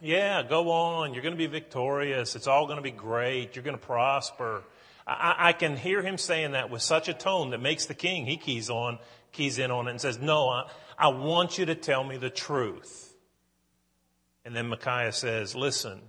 Yeah, 0.00 0.42
go 0.42 0.70
on. 0.70 1.14
You're 1.14 1.22
going 1.22 1.34
to 1.34 1.38
be 1.38 1.46
victorious. 1.46 2.36
It's 2.36 2.46
all 2.46 2.66
going 2.66 2.76
to 2.76 2.82
be 2.82 2.90
great. 2.90 3.56
You're 3.56 3.64
going 3.64 3.78
to 3.78 3.86
prosper. 3.86 4.62
I, 5.06 5.34
I 5.38 5.52
can 5.52 5.76
hear 5.76 6.02
him 6.02 6.16
saying 6.16 6.52
that 6.52 6.70
with 6.70 6.82
such 6.82 7.08
a 7.08 7.14
tone 7.14 7.50
that 7.50 7.60
makes 7.60 7.86
the 7.86 7.94
king, 7.94 8.24
he 8.24 8.36
keys 8.36 8.70
on, 8.70 8.98
keys 9.32 9.58
in 9.58 9.70
on 9.70 9.88
it 9.88 9.92
and 9.92 10.00
says, 10.00 10.18
No, 10.18 10.48
I, 10.48 10.70
I 10.98 11.08
want 11.08 11.58
you 11.58 11.66
to 11.66 11.74
tell 11.74 12.04
me 12.04 12.16
the 12.16 12.30
truth. 12.30 13.14
And 14.44 14.54
then 14.54 14.68
Micaiah 14.68 15.12
says, 15.12 15.54
Listen, 15.54 16.00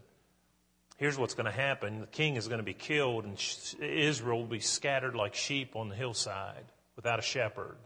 here's 0.98 1.18
what's 1.18 1.34
going 1.34 1.46
to 1.46 1.52
happen. 1.52 2.02
The 2.02 2.08
king 2.08 2.36
is 2.36 2.48
going 2.48 2.60
to 2.60 2.64
be 2.66 2.74
killed, 2.74 3.26
and 3.26 3.38
Israel 3.82 4.40
will 4.40 4.48
be 4.48 4.60
scattered 4.60 5.16
like 5.16 5.36
sheep 5.36 5.76
on 5.76 5.90
the 5.90 5.96
hillside 5.96 6.66
without 6.96 7.20
a 7.20 7.24
shepherd. 7.24 7.78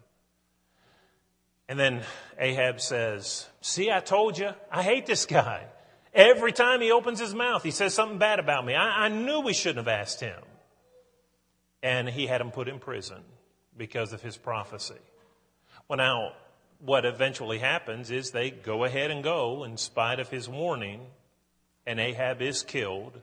And 1.69 1.79
then 1.79 2.01
Ahab 2.39 2.81
says, 2.81 3.47
See, 3.61 3.91
I 3.91 3.99
told 3.99 4.39
you, 4.39 4.49
I 4.71 4.81
hate 4.81 5.05
this 5.05 5.27
guy. 5.27 5.65
Every 6.15 6.51
time 6.51 6.81
he 6.81 6.91
opens 6.91 7.19
his 7.19 7.35
mouth, 7.35 7.61
he 7.61 7.69
says 7.69 7.93
something 7.93 8.17
bad 8.17 8.39
about 8.39 8.65
me. 8.65 8.73
I, 8.73 9.05
I 9.05 9.09
knew 9.09 9.41
we 9.41 9.53
shouldn't 9.53 9.85
have 9.85 9.99
asked 9.99 10.19
him. 10.19 10.41
And 11.83 12.09
he 12.09 12.25
had 12.25 12.41
him 12.41 12.49
put 12.49 12.67
in 12.67 12.79
prison 12.79 13.21
because 13.77 14.13
of 14.13 14.21
his 14.23 14.35
prophecy. 14.35 14.97
Well, 15.87 15.97
now, 15.97 16.31
what 16.79 17.05
eventually 17.05 17.59
happens 17.59 18.09
is 18.09 18.31
they 18.31 18.49
go 18.49 18.83
ahead 18.83 19.11
and 19.11 19.23
go 19.23 19.63
in 19.63 19.77
spite 19.77 20.19
of 20.19 20.27
his 20.27 20.49
warning, 20.49 21.01
and 21.85 21.99
Ahab 21.99 22.41
is 22.41 22.63
killed, 22.63 23.21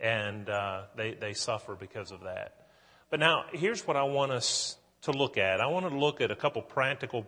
and 0.00 0.48
uh, 0.48 0.84
they, 0.96 1.12
they 1.12 1.34
suffer 1.34 1.74
because 1.74 2.12
of 2.12 2.22
that. 2.22 2.68
But 3.10 3.20
now, 3.20 3.44
here's 3.52 3.86
what 3.86 3.96
I 3.96 4.04
want 4.04 4.32
us 4.32 4.78
to 5.02 5.12
look 5.12 5.36
at. 5.36 5.60
I 5.60 5.66
want 5.66 5.88
to 5.88 5.96
look 5.96 6.20
at 6.22 6.30
a 6.30 6.36
couple 6.36 6.62
practical 6.62 7.26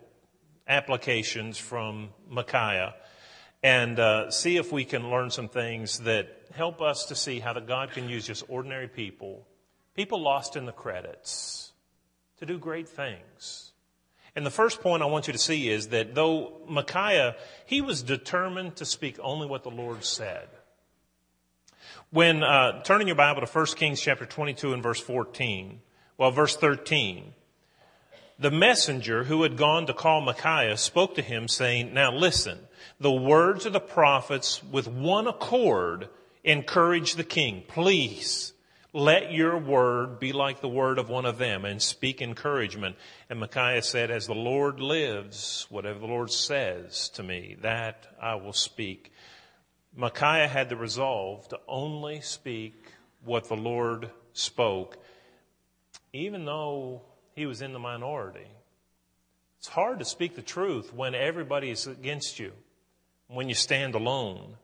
applications 0.70 1.58
from 1.58 2.10
Micaiah 2.28 2.94
and 3.62 3.98
uh, 3.98 4.30
see 4.30 4.56
if 4.56 4.72
we 4.72 4.84
can 4.84 5.10
learn 5.10 5.30
some 5.30 5.48
things 5.48 5.98
that 6.00 6.28
help 6.54 6.80
us 6.80 7.06
to 7.06 7.14
see 7.16 7.40
how 7.40 7.52
that 7.52 7.66
God 7.66 7.90
can 7.90 8.08
use 8.08 8.26
just 8.26 8.44
ordinary 8.48 8.88
people, 8.88 9.46
people 9.94 10.22
lost 10.22 10.56
in 10.56 10.64
the 10.64 10.72
credits, 10.72 11.72
to 12.38 12.46
do 12.46 12.56
great 12.56 12.88
things. 12.88 13.72
And 14.36 14.46
the 14.46 14.50
first 14.50 14.80
point 14.80 15.02
I 15.02 15.06
want 15.06 15.26
you 15.26 15.32
to 15.32 15.38
see 15.38 15.68
is 15.68 15.88
that 15.88 16.14
though 16.14 16.62
Micaiah, 16.68 17.34
he 17.66 17.80
was 17.80 18.02
determined 18.02 18.76
to 18.76 18.84
speak 18.84 19.18
only 19.20 19.48
what 19.48 19.64
the 19.64 19.70
Lord 19.70 20.04
said. 20.04 20.48
When, 22.10 22.44
uh, 22.44 22.82
turning 22.84 23.08
your 23.08 23.16
Bible 23.16 23.44
to 23.44 23.46
1 23.46 23.66
Kings 23.76 24.00
chapter 24.00 24.24
22 24.24 24.72
and 24.72 24.82
verse 24.82 25.00
14, 25.00 25.80
well, 26.16 26.30
verse 26.30 26.56
13, 26.56 27.34
the 28.40 28.50
messenger 28.50 29.24
who 29.24 29.42
had 29.42 29.58
gone 29.58 29.86
to 29.86 29.92
call 29.92 30.22
Micaiah 30.22 30.78
spoke 30.78 31.14
to 31.16 31.22
him 31.22 31.46
saying, 31.46 31.92
now 31.92 32.10
listen, 32.10 32.58
the 32.98 33.12
words 33.12 33.66
of 33.66 33.74
the 33.74 33.80
prophets 33.80 34.62
with 34.64 34.88
one 34.88 35.26
accord 35.26 36.08
encourage 36.42 37.14
the 37.14 37.24
king. 37.24 37.62
Please 37.68 38.54
let 38.94 39.30
your 39.30 39.58
word 39.58 40.18
be 40.18 40.32
like 40.32 40.62
the 40.62 40.68
word 40.68 40.98
of 40.98 41.10
one 41.10 41.26
of 41.26 41.36
them 41.36 41.66
and 41.66 41.82
speak 41.82 42.22
encouragement. 42.22 42.96
And 43.28 43.38
Micaiah 43.40 43.82
said, 43.82 44.10
As 44.10 44.26
the 44.26 44.34
Lord 44.34 44.80
lives, 44.80 45.66
whatever 45.68 45.98
the 45.98 46.06
Lord 46.06 46.32
says 46.32 47.10
to 47.10 47.22
me, 47.22 47.56
that 47.60 48.06
I 48.20 48.36
will 48.36 48.54
speak. 48.54 49.12
Micaiah 49.94 50.48
had 50.48 50.70
the 50.70 50.76
resolve 50.76 51.46
to 51.48 51.60
only 51.68 52.22
speak 52.22 52.86
what 53.22 53.48
the 53.48 53.56
Lord 53.56 54.10
spoke, 54.32 54.96
even 56.14 56.46
though 56.46 57.02
he 57.40 57.46
was 57.46 57.62
in 57.62 57.72
the 57.72 57.78
minority. 57.78 58.46
It's 59.58 59.68
hard 59.68 60.00
to 60.00 60.04
speak 60.04 60.36
the 60.36 60.42
truth 60.42 60.92
when 60.92 61.14
everybody 61.14 61.70
is 61.70 61.86
against 61.86 62.38
you, 62.38 62.52
when 63.28 63.48
you 63.48 63.54
stand 63.54 63.94
alone. 63.94 64.56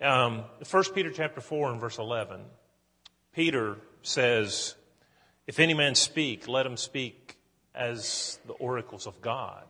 Um, 0.00 0.44
1 0.70 0.84
Peter 0.94 1.10
chapter 1.10 1.40
4 1.40 1.72
and 1.72 1.80
verse 1.80 1.98
11. 1.98 2.42
Peter 3.34 3.76
says, 4.02 4.76
If 5.48 5.58
any 5.58 5.74
man 5.74 5.96
speak, 5.96 6.46
let 6.46 6.64
him 6.64 6.76
speak 6.76 7.36
as 7.74 8.38
the 8.46 8.52
oracles 8.52 9.08
of 9.08 9.20
God. 9.20 9.64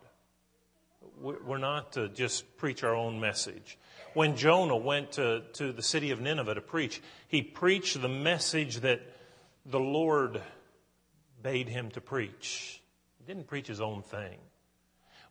We're 1.22 1.56
not 1.56 1.92
to 1.92 2.10
just 2.10 2.58
preach 2.58 2.84
our 2.84 2.94
own 2.94 3.18
message. 3.18 3.78
When 4.12 4.36
Jonah 4.36 4.76
went 4.76 5.12
to, 5.12 5.44
to 5.54 5.72
the 5.72 5.82
city 5.82 6.10
of 6.10 6.20
Nineveh 6.20 6.56
to 6.56 6.60
preach, 6.60 7.00
he 7.28 7.40
preached 7.40 7.98
the 7.98 8.10
message 8.10 8.80
that 8.80 9.00
the 9.64 9.80
Lord 9.80 10.42
bade 11.42 11.68
him 11.68 11.90
to 11.90 12.00
preach. 12.00 12.80
He 13.18 13.24
didn't 13.24 13.46
preach 13.46 13.66
his 13.66 13.80
own 13.80 14.02
thing. 14.02 14.38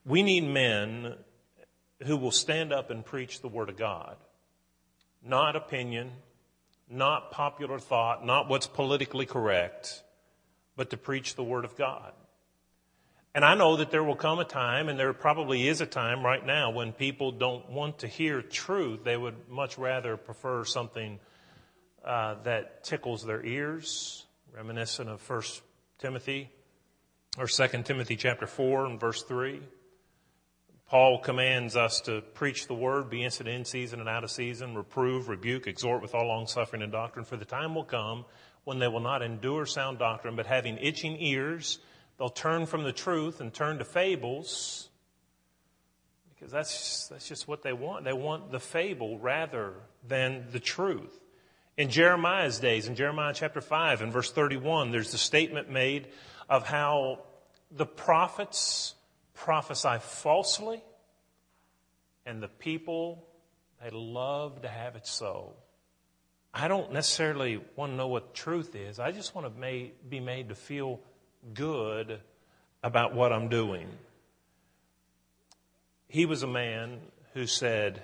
We 0.06 0.24
need 0.24 0.42
men 0.42 1.16
who 2.06 2.18
will 2.18 2.32
stand 2.32 2.72
up 2.72 2.89
and 2.89 3.06
preach 3.06 3.42
the 3.42 3.48
Word 3.48 3.70
of 3.70 3.78
God, 3.78 4.16
not 5.24 5.56
opinion, 5.56 6.12
not 6.89 7.32
popular 7.32 7.80
thought, 7.80 8.25
not 8.25 8.50
what's 8.50 8.68
politically 8.68 9.25
correct, 9.25 10.01
but 10.75 10.89
to 10.92 10.98
preach 10.98 11.36
the 11.36 11.44
Word 11.44 11.66
of 11.66 11.75
God. 11.75 12.13
And 13.36 13.46
I 13.46 13.54
know 13.54 13.78
that 13.78 13.92
there 13.92 14.04
will 14.04 14.16
come 14.16 14.39
a 14.39 14.46
time, 14.46 14.89
and 14.89 14.98
there 14.98 15.13
probably 15.13 15.68
is 15.68 15.82
a 15.82 15.86
time 15.86 16.25
right 16.25 16.44
now, 16.44 16.72
when 16.72 16.94
people 16.94 17.32
don't 17.32 17.70
want 17.70 18.00
to 18.00 18.08
hear 18.08 18.42
truth. 18.42 19.04
They 19.04 19.18
would 19.18 19.50
much 19.50 19.78
rather 19.78 20.18
prefer 20.18 20.66
something 20.66 21.20
uh, 22.04 22.36
that 22.44 22.84
tickles 22.84 23.24
their 23.24 23.46
ears, 23.46 24.25
reminiscent 24.56 25.10
of 25.10 25.30
1 25.30 25.42
Timothy 26.00 26.50
or 27.38 27.46
2 27.46 27.68
Timothy 27.84 28.15
chapter 28.15 28.48
4 28.48 28.86
and 28.86 29.00
verse 29.00 29.22
3. 29.24 29.60
Paul 30.88 31.20
commands 31.20 31.75
us 31.75 32.00
to 32.06 32.22
preach 32.34 32.68
the 32.68 32.74
word, 32.74 33.10
be 33.10 33.24
instant 33.24 33.50
in 33.50 33.65
season 33.65 34.00
and 34.00 34.08
out 34.08 34.24
of 34.24 34.32
season, 34.32 34.75
reprove, 34.75 35.27
rebuke, 35.27 35.68
exhort 35.68 36.01
with 36.01 36.15
all 36.15 36.25
long 36.25 36.48
suffering 36.48 36.82
and 36.82 36.91
doctrine. 36.91 37.25
For 37.25 37.36
the 37.36 37.46
time 37.46 37.75
will 37.75 37.84
come 37.84 38.25
when 38.63 38.79
they 38.79 38.88
will 38.88 39.01
not 39.01 39.22
endure 39.22 39.65
sound 39.65 40.00
doctrine, 40.00 40.36
but 40.38 40.48
having 40.48 40.77
itching 40.77 41.18
ears, 41.20 41.79
they'll 42.18 42.29
turn 42.29 42.65
from 42.65 42.84
the 42.84 42.94
truth 42.94 43.41
and 43.41 43.53
turn 43.53 43.77
to 43.77 43.86
fables. 43.86 44.89
Because 46.34 46.51
that's 46.51 47.10
that's 47.10 47.27
just 47.27 47.48
what 47.48 47.62
they 47.62 47.74
want. 47.74 48.06
They 48.06 48.13
want 48.13 48.51
the 48.51 48.60
fable 48.60 49.20
rather 49.20 49.74
than 50.08 50.46
the 50.51 50.62
truth. 50.62 51.20
In 51.80 51.90
Jeremiah's 51.90 52.60
days, 52.60 52.90
in 52.90 52.96
Jeremiah 52.96 53.34
chapter 53.34 53.62
5 53.62 54.02
and 54.02 54.12
verse 54.12 54.30
31, 54.34 54.92
there's 54.92 55.14
the 55.14 55.18
statement 55.18 55.72
made 55.72 56.10
of 56.50 56.68
how 56.68 57.20
the 57.72 57.86
prophets 57.86 58.96
prophesy 59.34 59.96
falsely, 60.02 60.84
and 62.26 62.44
the 62.44 62.50
people, 62.50 63.26
they 63.82 63.92
love 63.92 64.64
to 64.64 64.68
have 64.68 64.98
it 64.98 65.08
so. 65.08 65.54
I 66.54 66.68
don't 66.68 66.92
necessarily 66.92 67.62
want 67.78 67.94
to 67.94 67.96
know 67.96 68.10
what 68.10 68.34
truth 68.34 68.76
is. 68.76 69.00
I 69.00 69.14
just 69.14 69.34
want 69.34 69.48
to 69.48 69.90
be 70.10 70.20
made 70.20 70.50
to 70.50 70.56
feel 70.56 71.00
good 71.54 72.20
about 72.84 73.16
what 73.16 73.32
I'm 73.32 73.48
doing. 73.48 73.88
He 76.10 76.26
was 76.26 76.44
a 76.44 76.48
man 76.48 77.00
who 77.34 77.48
said, 77.48 78.04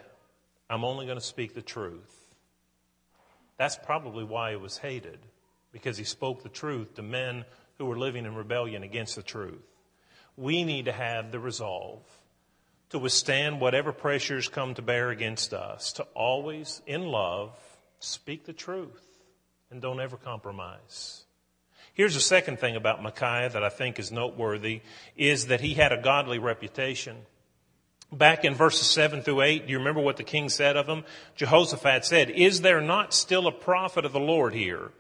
I'm 0.69 0.85
only 0.85 1.05
going 1.05 1.17
to 1.17 1.25
speak 1.25 1.55
the 1.55 1.61
truth. 1.61 2.24
That's 3.57 3.77
probably 3.77 4.23
why 4.23 4.51
he 4.51 4.57
was 4.57 4.77
hated, 4.77 5.19
because 5.71 5.97
he 5.97 6.03
spoke 6.03 6.43
the 6.43 6.49
truth 6.49 6.95
to 6.95 7.01
men 7.01 7.45
who 7.77 7.85
were 7.85 7.97
living 7.97 8.25
in 8.25 8.35
rebellion 8.35 8.83
against 8.83 9.15
the 9.15 9.23
truth 9.23 9.63
we 10.37 10.63
need 10.63 10.85
to 10.85 10.91
have 10.91 11.31
the 11.31 11.39
resolve 11.39 12.01
to 12.89 12.99
withstand 12.99 13.59
whatever 13.59 13.91
pressures 13.91 14.47
come 14.47 14.73
to 14.73 14.81
bear 14.81 15.09
against 15.09 15.53
us, 15.53 15.93
to 15.93 16.03
always, 16.13 16.81
in 16.85 17.07
love, 17.07 17.51
speak 17.99 18.45
the 18.45 18.53
truth 18.53 19.03
and 19.71 19.81
don't 19.81 19.99
ever 19.99 20.17
compromise. 20.17 21.23
Here's 21.93 22.13
the 22.13 22.21
second 22.21 22.59
thing 22.59 22.75
about 22.75 23.01
Micaiah 23.01 23.49
that 23.49 23.63
I 23.63 23.69
think 23.69 23.97
is 23.97 24.11
noteworthy 24.11 24.81
is 25.15 25.47
that 25.47 25.61
he 25.61 25.73
had 25.73 25.93
a 25.93 26.01
godly 26.01 26.39
reputation. 26.39 27.17
Back 28.17 28.45
in 28.45 28.55
verses 28.55 28.87
7 28.87 29.23
through 29.23 29.41
8, 29.41 29.65
do 29.65 29.71
you 29.71 29.77
remember 29.77 29.99
what 29.99 30.17
the 30.17 30.23
king 30.23 30.47
said 30.47 30.77
of 30.77 30.87
him? 30.87 31.03
Jehoshaphat 31.35 32.05
said, 32.05 32.29
Is 32.29 32.61
there 32.61 32.79
not 32.79 33.13
still 33.13 33.45
a 33.45 33.51
prophet 33.51 34.05
of 34.05 34.13
the 34.13 34.19
Lord 34.19 34.53
here, 34.53 34.91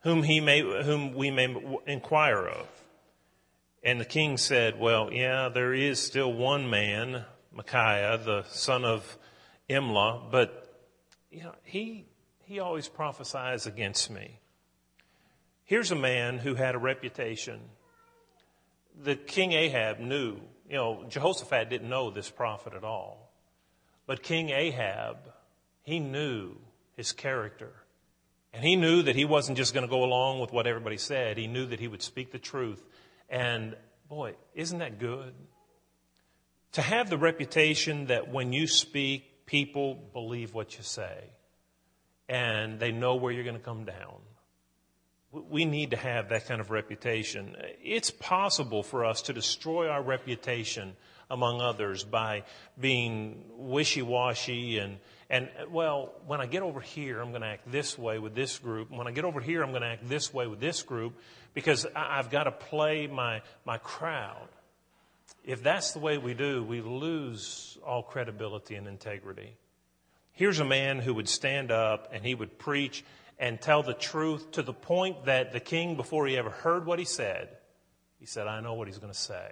whom, 0.00 0.24
he 0.24 0.40
may, 0.40 0.60
whom 0.60 1.14
we 1.14 1.30
may 1.30 1.56
inquire 1.86 2.46
of? 2.46 2.66
And 3.82 3.98
the 4.00 4.04
king 4.04 4.36
said, 4.36 4.78
Well, 4.78 5.10
yeah, 5.12 5.48
there 5.48 5.72
is 5.72 6.00
still 6.00 6.32
one 6.32 6.68
man, 6.68 7.24
Micaiah, 7.50 8.18
the 8.18 8.44
son 8.48 8.84
of 8.84 9.16
Imlah, 9.70 10.30
but 10.30 10.60
you 11.30 11.44
know, 11.44 11.54
he, 11.62 12.04
he 12.44 12.60
always 12.60 12.88
prophesies 12.88 13.66
against 13.66 14.10
me. 14.10 14.38
Here's 15.64 15.90
a 15.90 15.96
man 15.96 16.38
who 16.38 16.54
had 16.54 16.74
a 16.74 16.78
reputation. 16.78 17.60
The 19.02 19.16
king 19.16 19.52
Ahab 19.52 19.98
knew 19.98 20.40
you 20.68 20.76
know, 20.76 21.04
Jehoshaphat 21.08 21.68
didn't 21.70 21.88
know 21.88 22.10
this 22.10 22.30
prophet 22.30 22.74
at 22.74 22.84
all. 22.84 23.32
But 24.06 24.22
King 24.22 24.50
Ahab, 24.50 25.16
he 25.82 25.98
knew 25.98 26.56
his 26.96 27.12
character. 27.12 27.72
And 28.52 28.64
he 28.64 28.76
knew 28.76 29.02
that 29.02 29.16
he 29.16 29.24
wasn't 29.24 29.58
just 29.58 29.74
going 29.74 29.86
to 29.86 29.90
go 29.90 30.04
along 30.04 30.40
with 30.40 30.52
what 30.52 30.66
everybody 30.66 30.96
said. 30.96 31.36
He 31.36 31.46
knew 31.46 31.66
that 31.66 31.80
he 31.80 31.88
would 31.88 32.02
speak 32.02 32.30
the 32.30 32.38
truth. 32.38 32.82
And 33.28 33.76
boy, 34.08 34.34
isn't 34.54 34.78
that 34.78 34.98
good? 34.98 35.34
To 36.72 36.82
have 36.82 37.10
the 37.10 37.18
reputation 37.18 38.06
that 38.06 38.30
when 38.30 38.52
you 38.52 38.66
speak, 38.66 39.46
people 39.46 39.94
believe 40.12 40.54
what 40.54 40.76
you 40.76 40.82
say 40.82 41.30
and 42.28 42.78
they 42.80 42.92
know 42.92 43.16
where 43.16 43.32
you're 43.32 43.44
going 43.44 43.56
to 43.56 43.62
come 43.62 43.84
down. 43.84 44.16
We 45.50 45.64
need 45.64 45.90
to 45.90 45.96
have 45.96 46.28
that 46.28 46.46
kind 46.46 46.60
of 46.60 46.70
reputation. 46.70 47.56
It's 47.82 48.10
possible 48.10 48.82
for 48.82 49.04
us 49.04 49.22
to 49.22 49.32
destroy 49.32 49.88
our 49.88 50.02
reputation 50.02 50.96
among 51.30 51.60
others 51.60 52.04
by 52.04 52.44
being 52.78 53.44
wishy-washy 53.56 54.78
and, 54.78 54.98
and, 55.30 55.48
well, 55.70 56.12
when 56.26 56.40
I 56.40 56.46
get 56.46 56.62
over 56.62 56.80
here, 56.80 57.20
I'm 57.20 57.30
going 57.30 57.42
to 57.42 57.48
act 57.48 57.72
this 57.72 57.98
way 57.98 58.18
with 58.18 58.34
this 58.34 58.58
group. 58.58 58.90
When 58.90 59.08
I 59.08 59.10
get 59.10 59.24
over 59.24 59.40
here, 59.40 59.62
I'm 59.62 59.70
going 59.70 59.82
to 59.82 59.88
act 59.88 60.08
this 60.08 60.32
way 60.32 60.46
with 60.46 60.60
this 60.60 60.82
group 60.82 61.18
because 61.54 61.86
I've 61.96 62.30
got 62.30 62.44
to 62.44 62.52
play 62.52 63.06
my, 63.06 63.40
my 63.64 63.78
crowd. 63.78 64.48
If 65.44 65.62
that's 65.62 65.92
the 65.92 65.98
way 65.98 66.18
we 66.18 66.34
do, 66.34 66.62
we 66.62 66.82
lose 66.82 67.78
all 67.84 68.02
credibility 68.02 68.74
and 68.76 68.86
integrity. 68.86 69.56
Here's 70.32 70.60
a 70.60 70.64
man 70.64 70.98
who 70.98 71.14
would 71.14 71.28
stand 71.28 71.70
up 71.70 72.10
and 72.12 72.24
he 72.24 72.34
would 72.34 72.58
preach 72.58 73.04
and 73.38 73.60
tell 73.60 73.82
the 73.82 73.94
truth 73.94 74.52
to 74.52 74.62
the 74.62 74.72
point 74.72 75.24
that 75.26 75.52
the 75.52 75.60
king, 75.60 75.96
before 75.96 76.26
he 76.26 76.36
ever 76.36 76.50
heard 76.50 76.86
what 76.86 76.98
he 76.98 77.04
said, 77.04 77.48
he 78.18 78.26
said, 78.26 78.46
I 78.46 78.60
know 78.60 78.74
what 78.74 78.88
he's 78.88 78.98
going 78.98 79.12
to 79.12 79.18
say. 79.18 79.50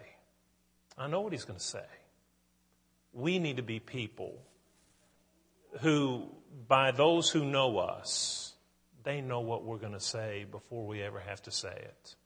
I 0.97 1.09
know 1.09 1.21
what 1.21 1.33
he's 1.33 1.45
going 1.45 1.59
to 1.59 1.65
say. 1.65 1.85
We 3.12 3.39
need 3.39 3.57
to 3.57 3.62
be 3.62 3.81
people 3.81 4.43
who, 5.81 6.29
by 6.69 6.91
those 6.91 7.29
who 7.29 7.45
know 7.45 7.79
us, 7.79 8.55
they 9.03 9.21
know 9.21 9.41
what 9.41 9.65
we're 9.65 9.79
going 9.79 9.93
to 9.93 10.01
say 10.01 10.47
before 10.51 10.87
we 10.87 11.03
ever 11.03 11.21
have 11.21 11.43
to 11.43 11.51
say 11.51 11.75
it. 11.75 12.17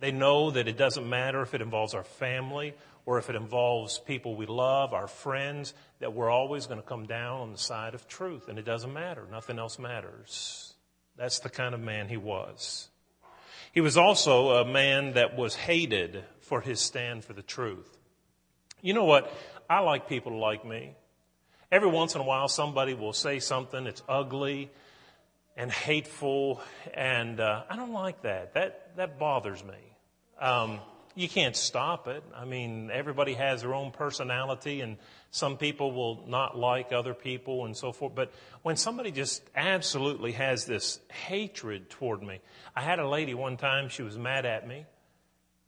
They 0.00 0.12
know 0.12 0.50
that 0.50 0.68
it 0.68 0.76
doesn't 0.76 1.08
matter 1.08 1.42
if 1.42 1.54
it 1.54 1.60
involves 1.60 1.94
our 1.94 2.04
family 2.04 2.74
or 3.04 3.18
if 3.18 3.30
it 3.30 3.36
involves 3.36 3.98
people 3.98 4.36
we 4.36 4.46
love, 4.46 4.92
our 4.92 5.08
friends, 5.08 5.74
that 5.98 6.12
we're 6.12 6.30
always 6.30 6.66
going 6.66 6.80
to 6.80 6.86
come 6.86 7.06
down 7.06 7.40
on 7.40 7.52
the 7.52 7.58
side 7.58 7.94
of 7.94 8.06
truth. 8.06 8.48
And 8.48 8.58
it 8.58 8.64
doesn't 8.64 8.92
matter. 8.92 9.26
Nothing 9.30 9.58
else 9.58 9.78
matters. 9.78 10.74
That's 11.16 11.40
the 11.40 11.48
kind 11.48 11.74
of 11.74 11.80
man 11.80 12.08
he 12.08 12.16
was. 12.16 12.88
He 13.72 13.80
was 13.80 13.96
also 13.96 14.50
a 14.58 14.64
man 14.64 15.14
that 15.14 15.36
was 15.36 15.54
hated 15.54 16.24
for 16.40 16.60
his 16.60 16.80
stand 16.80 17.24
for 17.24 17.32
the 17.32 17.42
truth. 17.42 17.96
You 18.82 18.94
know 18.94 19.04
what? 19.04 19.32
I 19.68 19.80
like 19.80 20.08
people 20.08 20.38
like 20.38 20.64
me. 20.64 20.94
Every 21.70 21.88
once 21.88 22.14
in 22.14 22.20
a 22.20 22.24
while, 22.24 22.48
somebody 22.48 22.94
will 22.94 23.12
say 23.12 23.40
something 23.40 23.84
that's 23.84 24.02
ugly 24.08 24.70
and 25.58 25.72
hateful, 25.72 26.62
and 26.94 27.40
uh, 27.40 27.64
I 27.68 27.74
don't 27.74 27.92
like 27.92 28.22
that. 28.22 28.54
That 28.54 28.96
that 28.96 29.18
bothers 29.18 29.62
me. 29.62 29.74
Um, 30.40 30.78
you 31.16 31.28
can't 31.28 31.56
stop 31.56 32.06
it. 32.06 32.22
I 32.36 32.44
mean, 32.44 32.90
everybody 32.92 33.34
has 33.34 33.62
their 33.62 33.74
own 33.74 33.90
personality, 33.90 34.82
and 34.82 34.98
some 35.32 35.56
people 35.56 35.90
will 35.90 36.24
not 36.28 36.56
like 36.56 36.92
other 36.92 37.12
people 37.12 37.64
and 37.64 37.76
so 37.76 37.90
forth. 37.90 38.14
But 38.14 38.32
when 38.62 38.76
somebody 38.76 39.10
just 39.10 39.42
absolutely 39.56 40.30
has 40.32 40.64
this 40.64 41.00
hatred 41.10 41.90
toward 41.90 42.22
me, 42.22 42.40
I 42.76 42.82
had 42.82 43.00
a 43.00 43.08
lady 43.08 43.34
one 43.34 43.56
time, 43.56 43.88
she 43.88 44.04
was 44.04 44.16
mad 44.16 44.46
at 44.46 44.66
me, 44.66 44.86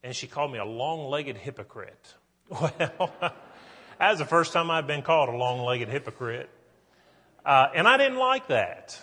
and 0.04 0.14
she 0.14 0.28
called 0.28 0.52
me 0.52 0.60
a 0.60 0.64
long 0.64 1.10
legged 1.10 1.36
hypocrite. 1.36 2.14
Well, 2.60 2.72
that 2.78 4.10
was 4.12 4.18
the 4.18 4.24
first 4.24 4.54
time 4.54 4.70
I'd 4.70 4.86
been 4.86 5.02
called 5.02 5.28
a 5.28 5.36
long 5.36 5.60
legged 5.60 5.88
hypocrite. 5.88 6.48
Uh, 7.44 7.68
and 7.74 7.86
I 7.86 7.98
didn't 7.98 8.18
like 8.18 8.48
that. 8.48 8.98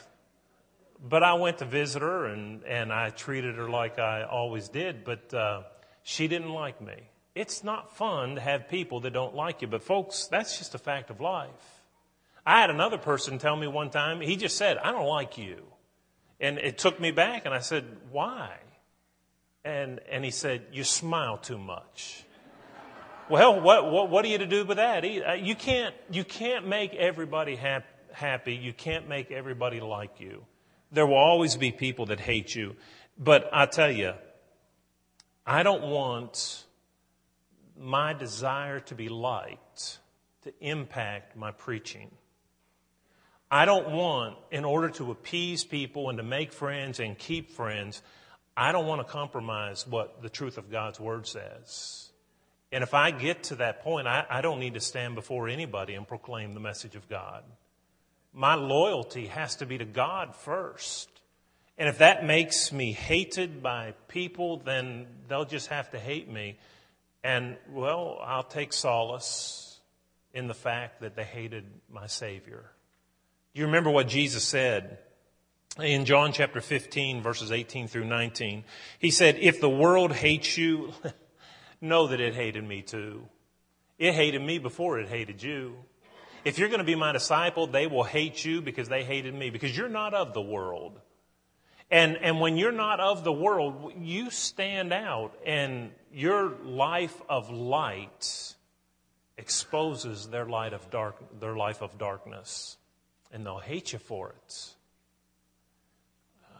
But 1.03 1.23
I 1.23 1.33
went 1.33 1.59
to 1.59 1.65
visit 1.65 2.01
her 2.01 2.25
and, 2.25 2.63
and 2.63 2.91
I 2.91 3.11
treated 3.11 3.55
her 3.55 3.69
like 3.69 3.99
I 3.99 4.23
always 4.23 4.69
did. 4.69 5.03
But 5.03 5.33
uh, 5.33 5.61
she 6.03 6.27
didn't 6.27 6.51
like 6.51 6.81
me. 6.81 6.95
It's 7.35 7.63
not 7.63 7.95
fun 7.95 8.35
to 8.35 8.41
have 8.41 8.67
people 8.67 9.01
that 9.01 9.11
don't 9.11 9.35
like 9.35 9.61
you, 9.61 9.67
but 9.67 9.83
folks, 9.83 10.25
that's 10.25 10.57
just 10.57 10.73
a 10.73 10.79
fact 10.79 11.11
of 11.11 11.21
life. 11.21 11.49
I 12.47 12.61
had 12.61 12.69
another 12.69 12.97
person 12.97 13.37
tell 13.37 13.55
me 13.55 13.67
one 13.67 13.89
time, 13.89 14.21
he 14.21 14.37
just 14.37 14.57
said, 14.57 14.77
I 14.77 14.91
don't 14.91 15.05
like 15.05 15.37
you. 15.37 15.63
And 16.39 16.57
it 16.57 16.77
took 16.77 16.99
me 16.99 17.11
back 17.11 17.45
and 17.45 17.53
I 17.53 17.59
said, 17.59 17.85
why? 18.09 18.57
And, 19.65 19.99
and 20.09 20.23
he 20.23 20.31
said, 20.31 20.67
you 20.71 20.83
smile 20.83 21.37
too 21.37 21.57
much. 21.57 22.23
well, 23.29 23.59
what, 23.59 23.91
what, 23.91 24.09
what 24.09 24.23
are 24.23 24.29
you 24.29 24.37
to 24.37 24.47
do 24.47 24.65
with 24.65 24.77
that? 24.77 25.03
Uh, 25.03 25.33
you 25.33 25.55
can't, 25.55 25.93
you 26.09 26.23
can't 26.23 26.67
make 26.67 26.93
everybody 26.95 27.55
hap- 27.55 28.13
happy. 28.13 28.55
You 28.55 28.71
can't 28.71 29.09
make 29.09 29.29
everybody 29.29 29.81
like 29.81 30.19
you. 30.19 30.45
There 30.91 31.05
will 31.05 31.15
always 31.15 31.55
be 31.55 31.71
people 31.71 32.07
that 32.07 32.19
hate 32.19 32.55
you. 32.55 32.75
But 33.17 33.49
I 33.51 33.65
tell 33.65 33.91
you, 33.91 34.13
I 35.45 35.63
don't 35.63 35.83
want 35.83 36.63
my 37.79 38.13
desire 38.13 38.79
to 38.81 38.95
be 38.95 39.09
liked 39.09 39.99
to 40.43 40.53
impact 40.61 41.35
my 41.35 41.51
preaching. 41.51 42.11
I 43.49 43.65
don't 43.65 43.91
want, 43.91 44.37
in 44.51 44.65
order 44.65 44.89
to 44.91 45.11
appease 45.11 45.63
people 45.63 46.09
and 46.09 46.17
to 46.17 46.23
make 46.23 46.51
friends 46.51 46.99
and 46.99 47.17
keep 47.17 47.51
friends, 47.51 48.01
I 48.55 48.71
don't 48.71 48.87
want 48.87 49.05
to 49.05 49.11
compromise 49.11 49.87
what 49.87 50.21
the 50.21 50.29
truth 50.29 50.57
of 50.57 50.69
God's 50.69 50.99
Word 50.99 51.27
says. 51.27 52.09
And 52.71 52.83
if 52.83 52.93
I 52.93 53.11
get 53.11 53.43
to 53.43 53.55
that 53.55 53.81
point, 53.81 54.07
I, 54.07 54.25
I 54.29 54.41
don't 54.41 54.59
need 54.59 54.73
to 54.73 54.81
stand 54.81 55.15
before 55.15 55.47
anybody 55.47 55.93
and 55.95 56.07
proclaim 56.07 56.53
the 56.53 56.59
message 56.59 56.95
of 56.95 57.07
God. 57.07 57.43
My 58.37 58.53
loyalty 58.53 59.25
has 59.25 59.55
to 59.55 59.65
be 59.65 59.79
to 59.79 59.85
God 59.85 60.35
first. 60.35 61.09
And 61.75 61.89
if 61.89 61.97
that 61.97 62.23
makes 62.23 62.71
me 62.71 62.91
hated 62.91 63.63
by 63.63 63.95
people, 64.07 64.57
then 64.57 65.07
they'll 65.27 65.43
just 65.43 65.69
have 65.69 65.89
to 65.89 65.99
hate 65.99 66.29
me. 66.31 66.59
And, 67.23 67.57
well, 67.71 68.19
I'll 68.23 68.43
take 68.43 68.73
solace 68.73 69.79
in 70.35 70.47
the 70.47 70.53
fact 70.53 71.01
that 71.01 71.15
they 71.15 71.23
hated 71.23 71.65
my 71.91 72.05
Savior. 72.05 72.63
Do 73.55 73.61
you 73.61 73.65
remember 73.65 73.89
what 73.89 74.07
Jesus 74.07 74.43
said 74.43 74.99
in 75.81 76.05
John 76.05 76.31
chapter 76.31 76.61
15, 76.61 77.23
verses 77.23 77.51
18 77.51 77.87
through 77.87 78.05
19? 78.05 78.65
He 78.99 79.09
said, 79.09 79.37
If 79.39 79.59
the 79.59 79.69
world 79.69 80.11
hates 80.11 80.59
you, 80.59 80.93
know 81.81 82.05
that 82.05 82.19
it 82.19 82.35
hated 82.35 82.63
me 82.63 82.83
too. 82.83 83.27
It 83.97 84.13
hated 84.13 84.43
me 84.43 84.59
before 84.59 84.99
it 84.99 85.09
hated 85.09 85.41
you. 85.41 85.77
If 86.47 86.57
you're 86.57 86.69
going 86.69 86.79
to 86.79 86.85
be 86.85 86.95
my 86.95 87.11
disciple, 87.11 87.67
they 87.67 87.87
will 87.87 88.03
hate 88.03 88.45
you 88.45 88.61
because 88.61 88.87
they 88.87 89.03
hated 89.03 89.33
me, 89.33 89.49
because 89.49 89.75
you're 89.75 89.89
not 89.89 90.13
of 90.13 90.33
the 90.33 90.41
world 90.41 90.99
and, 91.89 92.17
and 92.17 92.41
when 92.41 92.57
you're 92.57 92.73
not 92.73 92.99
of 92.99 93.23
the 93.23 93.31
world, 93.31 93.93
you 94.01 94.29
stand 94.29 94.91
out 94.91 95.33
and 95.45 95.91
your 96.11 96.49
life 96.63 97.21
of 97.29 97.49
light 97.49 98.55
exposes 99.37 100.27
their 100.27 100.45
light 100.45 100.73
of 100.73 100.89
dark, 100.89 101.39
their 101.39 101.55
life 101.55 101.81
of 101.81 101.97
darkness. 101.97 102.77
And 103.31 103.45
they'll 103.45 103.59
hate 103.59 103.93
you 103.93 103.99
for 103.99 104.29
it. 104.29 104.73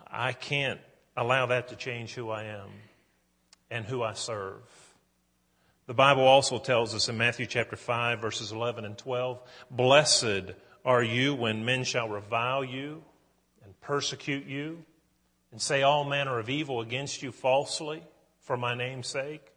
I 0.10 0.32
can't 0.32 0.80
allow 1.17 1.47
that 1.47 1.69
to 1.69 1.76
change 1.76 2.13
who 2.13 2.30
I 2.30 2.43
am 2.43 2.69
and 3.69 3.84
who 3.84 4.04
I 4.04 4.13
serve. 4.13 4.62
The 5.88 5.93
Bible 5.93 6.28
also 6.28 6.60
tells 6.60 6.93
us 6.93 7.08
in 7.08 7.17
Matthew 7.17 7.45
chapter 7.45 7.78
5 7.78 8.19
verses 8.19 8.52
11 8.52 8.84
and 8.84 8.97
12, 8.97 9.41
blessed 9.71 10.52
are 10.84 11.02
you 11.02 11.34
when 11.34 11.63
men 11.63 11.86
shall 11.86 12.10
revile 12.10 12.63
you 12.63 13.04
and 13.63 13.80
persecute 13.80 14.45
you 14.45 14.84
and 15.52 15.62
say 15.62 15.84
all 15.84 16.04
manner 16.04 16.39
of 16.39 16.50
evil 16.50 16.82
against 16.82 17.23
you 17.23 17.32
falsely 17.32 18.04
for 18.41 18.58
my 18.58 18.76
name's 18.76 19.08
sake. 19.08 19.54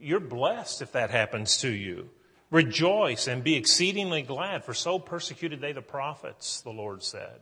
You're 0.00 0.20
blessed 0.20 0.82
if 0.82 0.92
that 0.92 1.10
happens 1.10 1.58
to 1.58 1.68
you. 1.68 2.10
Rejoice 2.52 3.26
and 3.26 3.42
be 3.42 3.56
exceedingly 3.56 4.22
glad, 4.22 4.64
for 4.64 4.72
so 4.72 5.00
persecuted 5.00 5.60
they 5.60 5.72
the 5.72 5.82
prophets, 5.82 6.60
the 6.60 6.70
Lord 6.70 7.02
said. 7.02 7.40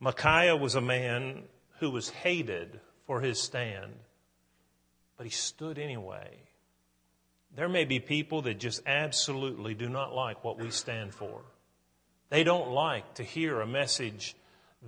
Micaiah 0.00 0.56
was 0.56 0.74
a 0.74 0.80
man 0.80 1.44
who 1.78 1.90
was 1.90 2.10
hated 2.10 2.80
for 3.06 3.20
his 3.20 3.40
stand, 3.40 3.94
but 5.16 5.26
he 5.26 5.30
stood 5.30 5.78
anyway. 5.78 6.30
There 7.54 7.68
may 7.68 7.84
be 7.84 8.00
people 8.00 8.42
that 8.42 8.58
just 8.58 8.82
absolutely 8.86 9.74
do 9.74 9.88
not 9.88 10.14
like 10.14 10.42
what 10.42 10.58
we 10.58 10.70
stand 10.70 11.14
for. 11.14 11.42
They 12.30 12.42
don't 12.42 12.70
like 12.70 13.14
to 13.14 13.22
hear 13.22 13.60
a 13.60 13.66
message 13.66 14.34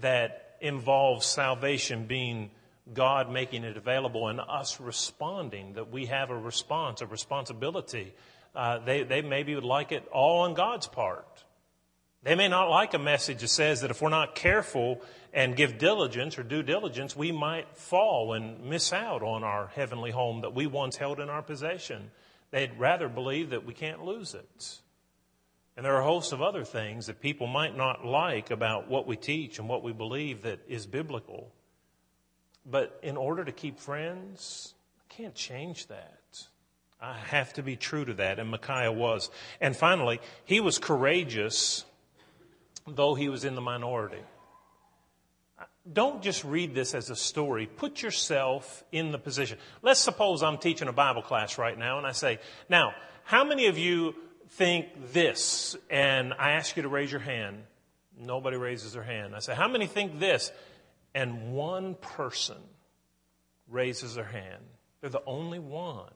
that 0.01 0.57
involves 0.61 1.27
salvation 1.27 2.07
being 2.07 2.51
God 2.93 3.31
making 3.31 3.65
it 3.65 3.77
available 3.77 4.29
and 4.29 4.41
us 4.41 4.81
responding, 4.81 5.75
that 5.75 5.91
we 5.91 6.07
have 6.07 6.31
a 6.31 6.39
response, 6.39 7.01
a 7.01 7.07
responsibility. 7.07 8.15
Uh, 8.55 8.79
they, 8.79 9.03
they 9.03 9.23
maybe 9.23 9.55
would 9.55 9.65
like 9.65 9.93
it 9.93 10.07
all 10.13 10.43
on 10.43 10.55
God's 10.55 10.87
part. 10.87 11.45
They 12.27 12.35
may 12.35 12.49
not 12.49 12.69
like 12.69 12.93
a 12.93 12.99
message 12.99 13.43
that 13.43 13.49
says 13.49 13.83
that 13.83 13.93
if 13.93 14.03
we're 14.03 14.09
not 14.09 14.35
careful 14.35 15.01
and 15.33 15.55
give 15.55 15.79
diligence 15.79 16.37
or 16.37 16.43
due 16.43 16.65
diligence, 16.65 17.15
we 17.15 17.31
might 17.31 17.77
fall 17.77 18.33
and 18.33 18.65
miss 18.65 18.93
out 18.93 19.23
on 19.23 19.45
our 19.45 19.69
heavenly 19.69 20.11
home 20.11 20.41
that 20.41 20.53
we 20.53 20.67
once 20.67 20.97
held 20.97 21.21
in 21.21 21.29
our 21.31 21.41
possession. 21.41 22.11
They'd 22.51 22.77
rather 22.81 23.09
believe 23.09 23.51
that 23.51 23.65
we 23.65 23.75
can't 23.75 24.05
lose 24.05 24.35
it. 24.35 24.81
And 25.77 25.87
there 25.87 25.95
are 25.95 26.01
a 26.01 26.05
host 26.05 26.33
of 26.33 26.43
other 26.43 26.65
things 26.65 27.07
that 27.07 27.21
people 27.21 27.47
might 27.47 27.77
not 27.77 28.05
like 28.05 28.51
about 28.51 28.89
what 28.89 29.07
we 29.07 29.17
teach 29.17 29.61
and 29.61 29.69
what 29.69 29.85
we 29.85 29.93
believe 29.93 30.43
that 30.43 30.59
is 30.67 30.85
biblical. 30.85 31.53
But 32.69 32.99
in 33.05 33.17
order 33.17 33.45
to 33.45 33.53
keep 33.53 33.79
friends, 33.79 34.75
I 34.99 35.15
can't 35.15 35.37
change 35.37 35.87
that. 35.87 36.49
I 37.01 37.17
have 37.17 37.53
to 37.53 37.63
be 37.63 37.77
true 37.77 38.05
to 38.05 38.15
that, 38.15 38.41
and 38.41 38.51
Micaiah 38.51 38.91
was. 38.91 39.31
And 39.61 39.77
finally, 39.77 40.21
he 40.45 40.59
was 40.59 40.81
courageous, 40.81 41.85
though 42.87 43.15
he 43.15 43.29
was 43.29 43.45
in 43.45 43.55
the 43.55 43.61
minority. 43.61 44.23
Don't 45.91 46.23
just 46.23 46.45
read 46.45 46.75
this 46.75 46.95
as 46.95 47.11
a 47.11 47.17
story. 47.17 47.67
Put 47.67 48.03
yourself 48.03 48.85
in 48.91 49.13
the 49.13 49.19
position. 49.19 49.59
Let's 49.83 50.01
suppose 50.01 50.43
I'm 50.43 50.59
teaching 50.59 50.89
a 50.89 50.93
Bible 50.93 51.23
class 51.23 51.59
right 51.59 51.79
now, 51.79 51.99
and 51.99 52.07
I 52.07 52.13
say, 52.13 52.41
Now, 52.69 52.93
how 53.25 53.45
many 53.45 53.67
of 53.67 53.79
you 53.79 54.15
think 54.51 55.13
this? 55.13 55.77
And 55.89 56.35
I 56.35 56.53
ask 56.53 56.77
you 56.77 56.83
to 56.83 56.89
raise 56.89 57.11
your 57.11 57.21
hand. 57.21 57.63
Nobody 58.19 58.57
raises 58.57 58.95
their 58.95 59.03
hand. 59.03 59.37
I 59.37 59.39
say, 59.39 59.55
How 59.55 59.69
many 59.69 59.87
think 59.87 60.19
this? 60.19 60.51
And 61.15 61.53
one 61.53 61.95
person 61.95 62.59
raises 63.69 64.17
their 64.17 64.25
hand. 64.25 64.63
They're 65.01 65.11
the 65.11 65.23
only 65.25 65.61
one. 65.61 66.13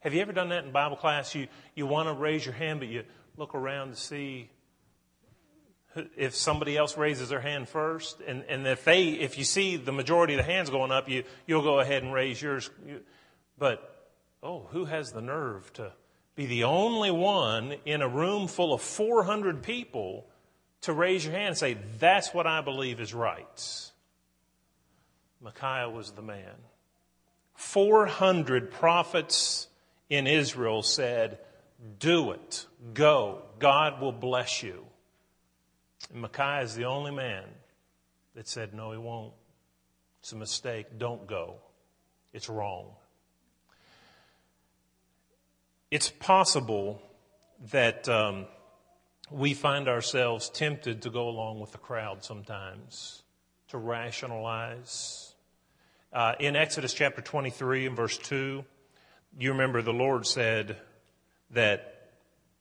Have 0.00 0.14
you 0.14 0.20
ever 0.20 0.32
done 0.32 0.50
that 0.50 0.64
in 0.64 0.72
Bible 0.72 0.96
class? 0.96 1.34
You, 1.34 1.48
you 1.74 1.86
want 1.86 2.08
to 2.08 2.14
raise 2.14 2.44
your 2.44 2.54
hand, 2.54 2.80
but 2.80 2.88
you 2.88 3.04
look 3.36 3.54
around 3.54 3.90
to 3.90 3.96
see 3.96 4.50
if 6.16 6.34
somebody 6.34 6.76
else 6.76 6.96
raises 6.96 7.28
their 7.28 7.40
hand 7.40 7.68
first. 7.68 8.20
And, 8.26 8.44
and 8.48 8.66
if 8.66 8.84
they, 8.84 9.08
if 9.08 9.38
you 9.38 9.44
see 9.44 9.76
the 9.76 9.92
majority 9.92 10.34
of 10.34 10.38
the 10.38 10.50
hands 10.50 10.70
going 10.70 10.90
up, 10.90 11.08
you, 11.08 11.24
you'll 11.46 11.62
go 11.62 11.80
ahead 11.80 12.02
and 12.02 12.12
raise 12.12 12.40
yours. 12.40 12.70
But, 13.58 14.10
oh, 14.42 14.66
who 14.70 14.84
has 14.84 15.12
the 15.12 15.20
nerve 15.20 15.72
to 15.74 15.92
be 16.34 16.46
the 16.46 16.64
only 16.64 17.10
one 17.10 17.74
in 17.84 18.00
a 18.00 18.08
room 18.08 18.46
full 18.46 18.72
of 18.72 18.80
400 18.80 19.62
people 19.62 20.26
to 20.82 20.92
raise 20.92 21.24
your 21.24 21.34
hand 21.34 21.48
and 21.48 21.58
say, 21.58 21.76
that's 21.98 22.32
what 22.32 22.46
I 22.46 22.60
believe 22.60 23.00
is 23.00 23.12
right? 23.12 23.90
Micaiah 25.40 25.90
was 25.90 26.12
the 26.12 26.22
man. 26.22 26.54
400 27.54 28.70
prophets 28.70 29.68
in 30.08 30.26
Israel 30.26 30.82
said, 30.82 31.38
do 31.98 32.32
it. 32.32 32.66
Go. 32.94 33.42
God 33.58 34.00
will 34.00 34.12
bless 34.12 34.62
you. 34.62 34.87
And 36.12 36.22
Micaiah 36.22 36.62
is 36.62 36.74
the 36.74 36.84
only 36.84 37.10
man 37.10 37.44
that 38.34 38.48
said, 38.48 38.74
no, 38.74 38.92
he 38.92 38.98
won't. 38.98 39.32
It's 40.20 40.32
a 40.32 40.36
mistake. 40.36 40.98
Don't 40.98 41.26
go. 41.26 41.56
It's 42.32 42.48
wrong. 42.48 42.90
It's 45.90 46.10
possible 46.10 47.00
that 47.70 48.08
um, 48.08 48.46
we 49.30 49.54
find 49.54 49.88
ourselves 49.88 50.50
tempted 50.50 51.02
to 51.02 51.10
go 51.10 51.28
along 51.28 51.60
with 51.60 51.72
the 51.72 51.78
crowd 51.78 52.24
sometimes, 52.24 53.22
to 53.68 53.78
rationalize. 53.78 55.34
Uh, 56.12 56.34
in 56.38 56.56
Exodus 56.56 56.94
chapter 56.94 57.20
23 57.20 57.86
and 57.86 57.96
verse 57.96 58.18
2, 58.18 58.64
you 59.38 59.52
remember 59.52 59.82
the 59.82 59.92
Lord 59.92 60.26
said 60.26 60.76
that 61.50 62.10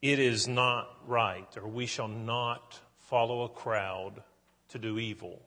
it 0.02 0.19
is 0.19 0.47
not 0.47 0.89
right, 1.06 1.47
or 1.58 1.67
we 1.67 1.86
shall 1.86 2.08
not 2.08 2.80
follow 3.08 3.43
a 3.43 3.50
crowd 3.50 4.22
to 4.70 4.80
do 4.80 5.00
evil. 5.00 5.41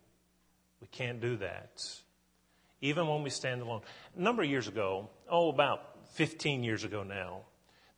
We 0.81 0.89
can't 0.89 1.21
do 1.21 1.37
that. 1.37 1.83
Even 2.81 3.07
when 3.07 3.23
we 3.23 3.31
stand 3.31 3.61
alone. 3.61 3.83
A 4.17 4.21
number 4.21 4.43
of 4.43 4.49
years 4.49 4.67
ago, 4.67 5.11
oh, 5.29 5.51
about 5.51 6.09
15 6.15 6.65
years 6.65 6.85
ago 6.85 7.03
now, 7.03 7.43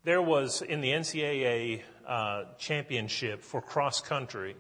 there 0.05 0.20
was 0.20 0.62
in 0.62 0.81
the 0.81 0.90
NCAA 0.90 1.83
uh, 2.07 2.44
championship 2.59 3.42
for 3.42 3.62
cross 3.62 4.01
country. 4.01 4.57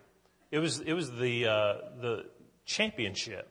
It 0.52 0.60
was 0.60 0.78
it 0.80 0.92
was 0.92 1.10
the 1.10 1.46
uh, 1.46 1.74
the 2.00 2.26
championship. 2.64 3.48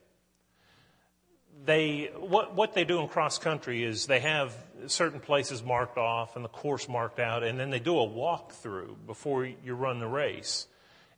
They 1.66 2.10
what 2.18 2.54
what 2.54 2.72
they 2.72 2.84
do 2.84 3.00
in 3.00 3.08
cross 3.08 3.36
country 3.36 3.84
is 3.84 4.06
they 4.06 4.20
have 4.20 4.54
certain 4.86 5.20
places 5.20 5.62
marked 5.62 5.98
off 5.98 6.34
and 6.36 6.44
the 6.44 6.48
course 6.48 6.88
marked 6.88 7.20
out, 7.20 7.42
and 7.42 7.58
then 7.58 7.68
they 7.68 7.78
do 7.78 7.98
a 7.98 8.08
walkthrough 8.08 8.94
before 9.06 9.44
you 9.44 9.74
run 9.74 9.98
the 9.98 10.08
race. 10.08 10.66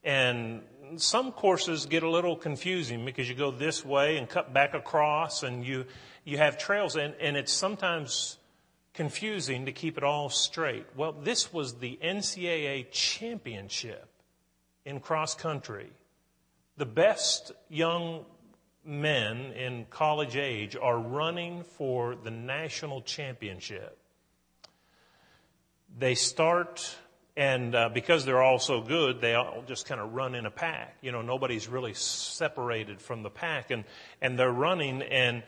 And 0.04 0.62
some 0.96 1.32
courses 1.32 1.86
get 1.86 2.02
a 2.02 2.10
little 2.10 2.36
confusing 2.36 3.04
because 3.04 3.28
you 3.28 3.34
go 3.34 3.50
this 3.50 3.84
way 3.84 4.16
and 4.16 4.28
cut 4.28 4.52
back 4.52 4.74
across, 4.74 5.42
and 5.42 5.64
you 5.64 5.86
you 6.24 6.38
have 6.38 6.58
trails, 6.58 6.96
and, 6.96 7.14
and 7.20 7.36
it's 7.36 7.52
sometimes 7.52 8.38
confusing 8.94 9.66
to 9.66 9.72
keep 9.72 9.98
it 9.98 10.04
all 10.04 10.30
straight. 10.30 10.86
Well, 10.96 11.12
this 11.12 11.52
was 11.52 11.74
the 11.74 11.98
NCAA 12.02 12.90
championship 12.92 14.08
in 14.84 15.00
cross 15.00 15.34
country. 15.34 15.90
The 16.76 16.86
best 16.86 17.52
young 17.68 18.24
men 18.84 19.52
in 19.52 19.86
college 19.90 20.36
age 20.36 20.76
are 20.80 20.98
running 20.98 21.62
for 21.62 22.14
the 22.14 22.30
national 22.30 23.02
championship. 23.02 23.98
They 25.96 26.14
start, 26.14 26.96
and 27.36 27.74
uh, 27.74 27.88
because 27.88 28.24
they're 28.24 28.42
all 28.42 28.58
so 28.58 28.80
good, 28.80 29.20
they 29.20 29.34
all 29.34 29.64
just 29.66 29.86
kind 29.86 30.00
of 30.00 30.14
run 30.14 30.34
in 30.34 30.46
a 30.46 30.50
pack. 30.50 30.96
You 31.00 31.10
know, 31.10 31.22
nobody's 31.22 31.68
really 31.68 31.94
separated 31.94 33.00
from 33.00 33.22
the 33.22 33.30
pack, 33.30 33.70
and, 33.70 33.84
and 34.20 34.38
they're 34.38 34.52
running, 34.52 35.02
and 35.02 35.42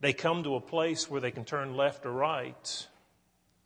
they 0.00 0.12
come 0.12 0.44
to 0.44 0.56
a 0.56 0.60
place 0.60 1.10
where 1.10 1.20
they 1.20 1.30
can 1.30 1.44
turn 1.44 1.76
left 1.76 2.06
or 2.06 2.12
right, 2.12 2.86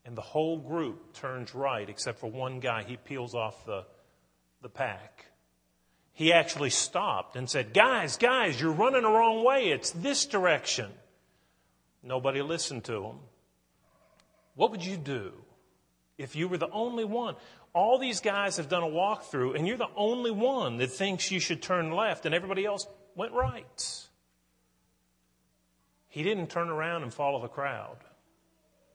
and 0.05 0.17
the 0.17 0.23
whole 0.23 0.59
group 0.59 1.13
turns 1.15 1.55
right 1.55 1.89
except 1.89 2.19
for 2.19 2.31
one 2.31 2.59
guy. 2.59 2.83
He 2.83 2.97
peels 2.97 3.35
off 3.35 3.65
the, 3.67 3.85
the 4.63 4.69
pack. 4.69 5.27
He 6.13 6.33
actually 6.33 6.71
stopped 6.71 7.37
and 7.37 7.49
said, 7.49 7.73
Guys, 7.73 8.17
guys, 8.17 8.61
you're 8.61 8.73
running 8.73 9.03
the 9.03 9.09
wrong 9.09 9.45
way. 9.45 9.69
It's 9.71 9.93
this 9.93 10.27
direction. 10.27 10.91
Nobody 12.03 12.43
listened 12.43 12.85
to 12.85 13.05
him. 13.05 13.17
What 14.55 14.73
would 14.73 14.85
you 14.85 14.97
do 14.97 15.33
if 16.21 16.37
you 16.37 16.49
were 16.49 16.59
the 16.59 16.71
only 16.71 17.05
one? 17.05 17.35
All 17.73 17.99
these 17.99 18.21
guys 18.21 18.59
have 18.59 18.69
done 18.69 18.83
a 18.83 18.87
walkthrough, 18.87 19.57
and 19.57 19.67
you're 19.67 19.77
the 19.77 19.89
only 19.97 20.31
one 20.31 20.77
that 20.77 20.91
thinks 20.91 21.31
you 21.31 21.41
should 21.41 21.63
turn 21.63 21.93
left, 21.93 22.27
and 22.27 22.35
everybody 22.35 22.65
else 22.65 22.87
went 23.15 23.33
right. 23.33 24.07
He 26.09 26.23
didn't 26.23 26.51
turn 26.51 26.69
around 26.69 27.05
and 27.05 27.15
follow 27.15 27.41
the 27.41 27.49
crowd. 27.49 27.97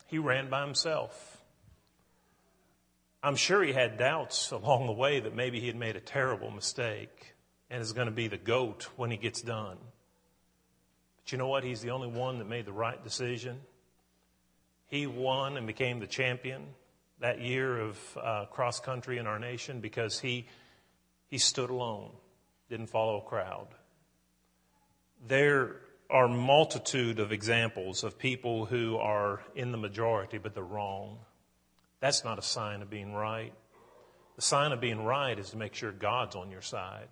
He 0.08 0.20
ran 0.20 0.50
by 0.50 0.66
himself. 0.66 1.42
I'm 3.24 3.36
sure 3.36 3.64
he 3.64 3.74
had 3.74 3.98
doubts 3.98 4.52
along 4.52 4.86
the 4.86 4.94
way 4.94 5.20
that 5.20 5.36
maybe 5.36 5.60
he 5.60 5.68
had 5.68 5.76
made 5.76 5.96
a 5.96 6.02
terrible 6.02 6.52
mistake 6.52 7.34
and 7.72 7.82
is 7.82 7.94
going 7.94 8.08
to 8.08 8.14
be 8.14 8.28
the 8.28 8.38
goat 8.38 8.90
when 8.98 9.10
he 9.10 9.18
gets 9.18 9.42
done. 9.42 9.78
But 11.24 11.32
you 11.32 11.38
know 11.40 11.48
what? 11.48 11.64
He's 11.64 11.82
the 11.82 11.90
only 11.90 12.10
one 12.10 12.38
that 12.38 12.48
made 12.48 12.66
the 12.66 12.74
right 12.74 13.04
decision. 13.04 13.62
He 14.86 15.08
won 15.08 15.58
and 15.58 15.66
became 15.66 16.00
the 16.00 16.08
champion 16.08 16.68
that 17.19 17.41
year 17.41 17.80
of 17.80 18.17
uh, 18.21 18.45
cross 18.45 18.80
country 18.80 19.17
in 19.17 19.28
our 19.28 19.39
nation 19.39 19.80
because 19.80 20.19
he, 20.19 20.47
he 21.28 21.38
stood 21.38 21.69
alone, 21.69 22.12
didn't 22.69 22.88
follow 22.88 23.17
a 23.17 23.21
crowd. 23.21 23.67
There 25.28 25.78
are 26.10 26.28
multitude 26.28 27.19
of 27.19 27.32
examples 27.32 28.04
of 28.04 28.19
people 28.19 28.65
who 28.65 28.97
are 28.97 29.41
in 29.56 29.71
the 29.71 29.78
majority, 29.78 30.38
but 30.38 30.54
they're 30.54 30.63
wrong. 30.63 31.17
That's 31.99 32.23
not 32.23 32.38
a 32.38 32.43
sign 32.43 32.82
of 32.82 32.89
being 32.89 33.13
right. 33.13 33.54
The 34.36 34.41
sign 34.41 34.71
of 34.71 34.82
being 34.82 35.04
right 35.04 35.38
is 35.38 35.51
to 35.51 35.58
make 35.58 35.73
sure 35.73 35.91
God's 35.91 36.36
on 36.36 36.51
your 36.51 36.62
side. 36.62 37.08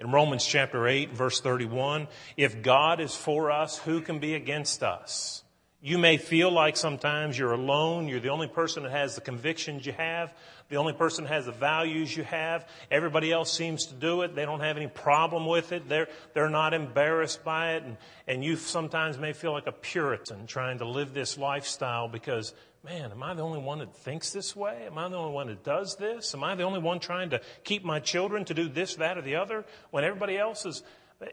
In 0.00 0.12
Romans 0.12 0.46
chapter 0.46 0.86
8, 0.86 1.12
verse 1.12 1.40
31, 1.40 2.08
if 2.36 2.62
God 2.62 3.00
is 3.00 3.14
for 3.14 3.50
us, 3.50 3.78
who 3.78 4.00
can 4.00 4.18
be 4.18 4.34
against 4.34 4.82
us? 4.82 5.42
You 5.80 5.96
may 5.96 6.16
feel 6.16 6.50
like 6.50 6.76
sometimes 6.76 7.38
you're 7.38 7.52
alone. 7.52 8.08
You're 8.08 8.18
the 8.18 8.30
only 8.30 8.48
person 8.48 8.82
that 8.82 8.90
has 8.90 9.14
the 9.14 9.20
convictions 9.20 9.86
you 9.86 9.92
have. 9.92 10.34
The 10.70 10.76
only 10.76 10.92
person 10.92 11.22
that 11.22 11.32
has 11.32 11.46
the 11.46 11.52
values 11.52 12.16
you 12.16 12.24
have. 12.24 12.68
Everybody 12.90 13.30
else 13.30 13.52
seems 13.52 13.86
to 13.86 13.94
do 13.94 14.22
it. 14.22 14.34
They 14.34 14.44
don't 14.44 14.58
have 14.58 14.76
any 14.76 14.88
problem 14.88 15.46
with 15.46 15.70
it. 15.70 15.88
They're, 15.88 16.08
they're 16.34 16.50
not 16.50 16.74
embarrassed 16.74 17.44
by 17.44 17.74
it. 17.74 17.84
And, 17.84 17.96
and 18.26 18.44
you 18.44 18.56
sometimes 18.56 19.18
may 19.18 19.32
feel 19.32 19.52
like 19.52 19.68
a 19.68 19.72
Puritan 19.72 20.48
trying 20.48 20.78
to 20.78 20.84
live 20.84 21.14
this 21.14 21.38
lifestyle 21.38 22.08
because, 22.08 22.54
man, 22.84 23.12
am 23.12 23.22
I 23.22 23.34
the 23.34 23.42
only 23.42 23.60
one 23.60 23.78
that 23.78 23.94
thinks 23.94 24.32
this 24.32 24.56
way? 24.56 24.82
Am 24.84 24.98
I 24.98 25.08
the 25.08 25.16
only 25.16 25.32
one 25.32 25.46
that 25.46 25.62
does 25.62 25.94
this? 25.94 26.34
Am 26.34 26.42
I 26.42 26.56
the 26.56 26.64
only 26.64 26.80
one 26.80 26.98
trying 26.98 27.30
to 27.30 27.40
keep 27.62 27.84
my 27.84 28.00
children 28.00 28.44
to 28.46 28.54
do 28.54 28.68
this, 28.68 28.96
that, 28.96 29.16
or 29.16 29.22
the 29.22 29.36
other 29.36 29.64
when 29.92 30.02
everybody 30.02 30.38
else 30.38 30.66
is, 30.66 30.82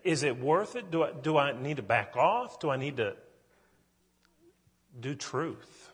is 0.04 0.22
it 0.22 0.40
worth 0.40 0.76
it? 0.76 0.92
Do 0.92 1.02
I, 1.02 1.14
do 1.14 1.36
I 1.36 1.60
need 1.60 1.78
to 1.78 1.84
back 1.84 2.16
off? 2.16 2.60
Do 2.60 2.70
I 2.70 2.78
need 2.78 2.98
to 2.98 3.16
do 5.00 5.16
truth, 5.16 5.92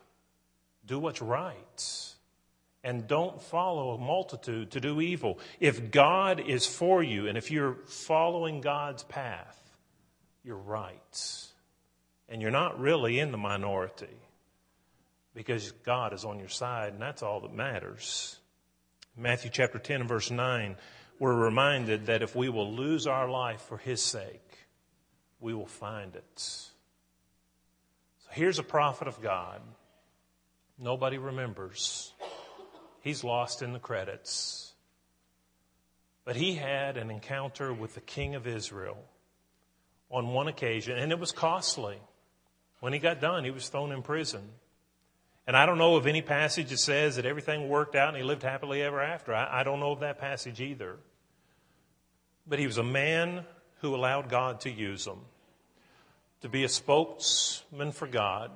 do 0.84 0.98
what's 0.98 1.22
right, 1.22 2.14
and 2.84 3.06
don't 3.06 3.40
follow 3.40 3.94
a 3.94 3.98
multitude 3.98 4.72
to 4.72 4.80
do 4.80 5.00
evil. 5.00 5.38
If 5.60 5.90
God 5.90 6.40
is 6.40 6.66
for 6.66 7.02
you 7.02 7.28
and 7.28 7.38
if 7.38 7.50
you're 7.50 7.76
following 7.86 8.60
God's 8.60 9.04
path, 9.04 9.58
you're 10.44 10.56
right. 10.56 11.48
And 12.28 12.40
you're 12.40 12.50
not 12.50 12.80
really 12.80 13.18
in 13.18 13.30
the 13.30 13.38
minority 13.38 14.06
because 15.34 15.72
God 15.84 16.12
is 16.12 16.24
on 16.24 16.38
your 16.38 16.48
side, 16.48 16.92
and 16.92 17.02
that's 17.02 17.22
all 17.22 17.40
that 17.40 17.54
matters. 17.54 18.38
Matthew 19.16 19.50
chapter 19.50 19.78
10 19.78 20.00
and 20.00 20.08
verse 20.08 20.30
9, 20.30 20.76
we're 21.18 21.34
reminded 21.34 22.06
that 22.06 22.22
if 22.22 22.34
we 22.34 22.48
will 22.48 22.72
lose 22.72 23.06
our 23.06 23.28
life 23.28 23.60
for 23.62 23.78
His 23.78 24.02
sake, 24.02 24.40
we 25.40 25.54
will 25.54 25.66
find 25.66 26.16
it. 26.16 26.71
Here's 28.32 28.58
a 28.58 28.62
prophet 28.62 29.08
of 29.08 29.20
God. 29.20 29.60
Nobody 30.78 31.18
remembers. 31.18 32.14
He's 33.02 33.22
lost 33.22 33.60
in 33.60 33.74
the 33.74 33.78
credits. 33.78 34.72
But 36.24 36.36
he 36.36 36.54
had 36.54 36.96
an 36.96 37.10
encounter 37.10 37.74
with 37.74 37.94
the 37.94 38.00
king 38.00 38.34
of 38.34 38.46
Israel 38.46 38.96
on 40.10 40.28
one 40.28 40.48
occasion, 40.48 40.96
and 40.96 41.12
it 41.12 41.18
was 41.18 41.30
costly. 41.30 41.98
When 42.80 42.94
he 42.94 42.98
got 42.98 43.20
done, 43.20 43.44
he 43.44 43.50
was 43.50 43.68
thrown 43.68 43.92
in 43.92 44.02
prison. 44.02 44.48
And 45.46 45.54
I 45.54 45.66
don't 45.66 45.78
know 45.78 45.96
of 45.96 46.06
any 46.06 46.22
passage 46.22 46.70
that 46.70 46.78
says 46.78 47.16
that 47.16 47.26
everything 47.26 47.68
worked 47.68 47.94
out 47.94 48.08
and 48.08 48.16
he 48.16 48.22
lived 48.22 48.44
happily 48.44 48.80
ever 48.80 49.02
after. 49.02 49.34
I, 49.34 49.60
I 49.60 49.62
don't 49.62 49.78
know 49.78 49.92
of 49.92 50.00
that 50.00 50.18
passage 50.18 50.60
either. 50.60 50.96
But 52.46 52.58
he 52.58 52.66
was 52.66 52.78
a 52.78 52.84
man 52.84 53.44
who 53.80 53.94
allowed 53.94 54.30
God 54.30 54.60
to 54.60 54.70
use 54.70 55.06
him 55.06 55.18
to 56.42 56.48
be 56.48 56.64
a 56.64 56.68
spokesman 56.68 57.92
for 57.92 58.06
God, 58.06 58.50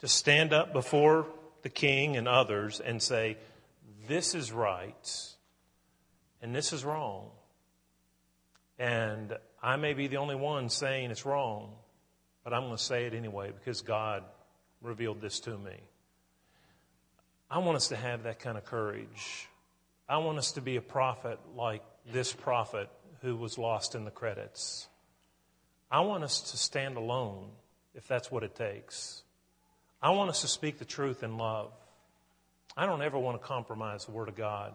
to 0.00 0.08
stand 0.08 0.52
up 0.52 0.72
before 0.72 1.26
the 1.62 1.68
king 1.68 2.16
and 2.16 2.28
others 2.28 2.80
and 2.80 3.02
say, 3.02 3.38
This 4.06 4.34
is 4.34 4.52
right 4.52 5.32
and 6.42 6.54
this 6.54 6.72
is 6.72 6.84
wrong. 6.84 7.30
And 8.78 9.36
I 9.62 9.76
may 9.76 9.94
be 9.94 10.08
the 10.08 10.16
only 10.16 10.34
one 10.34 10.68
saying 10.68 11.10
it's 11.10 11.24
wrong, 11.24 11.72
but 12.44 12.52
I'm 12.52 12.64
going 12.64 12.76
to 12.76 12.82
say 12.82 13.06
it 13.06 13.14
anyway 13.14 13.52
because 13.52 13.80
God 13.80 14.24
revealed 14.80 15.20
this 15.20 15.40
to 15.40 15.56
me. 15.56 15.76
I 17.50 17.58
want 17.58 17.76
us 17.76 17.88
to 17.88 17.96
have 17.96 18.24
that 18.24 18.40
kind 18.40 18.58
of 18.58 18.64
courage. 18.64 19.48
I 20.08 20.18
want 20.18 20.38
us 20.38 20.52
to 20.52 20.60
be 20.60 20.76
a 20.76 20.82
prophet 20.82 21.38
like 21.54 21.82
this 22.12 22.32
prophet 22.32 22.88
who 23.20 23.36
was 23.36 23.56
lost 23.56 23.94
in 23.94 24.04
the 24.04 24.10
credits. 24.10 24.88
I 25.92 26.00
want 26.00 26.24
us 26.24 26.40
to 26.52 26.56
stand 26.56 26.96
alone 26.96 27.50
if 27.94 28.08
that's 28.08 28.30
what 28.30 28.42
it 28.42 28.54
takes. 28.54 29.22
I 30.00 30.10
want 30.10 30.30
us 30.30 30.40
to 30.40 30.48
speak 30.48 30.78
the 30.78 30.86
truth 30.86 31.22
in 31.22 31.36
love. 31.36 31.70
I 32.74 32.86
don't 32.86 33.02
ever 33.02 33.18
want 33.18 33.38
to 33.38 33.46
compromise 33.46 34.06
the 34.06 34.12
Word 34.12 34.30
of 34.30 34.34
God. 34.34 34.72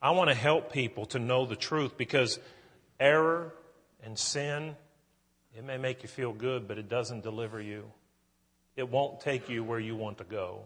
I 0.00 0.12
want 0.12 0.30
to 0.30 0.34
help 0.34 0.72
people 0.72 1.04
to 1.06 1.18
know 1.18 1.44
the 1.44 1.54
truth 1.54 1.98
because 1.98 2.38
error 2.98 3.52
and 4.02 4.18
sin, 4.18 4.74
it 5.54 5.64
may 5.64 5.76
make 5.76 6.02
you 6.02 6.08
feel 6.08 6.32
good, 6.32 6.66
but 6.66 6.78
it 6.78 6.88
doesn't 6.88 7.22
deliver 7.22 7.60
you. 7.60 7.84
It 8.74 8.88
won't 8.88 9.20
take 9.20 9.50
you 9.50 9.62
where 9.62 9.80
you 9.80 9.96
want 9.96 10.16
to 10.18 10.24
go. 10.24 10.62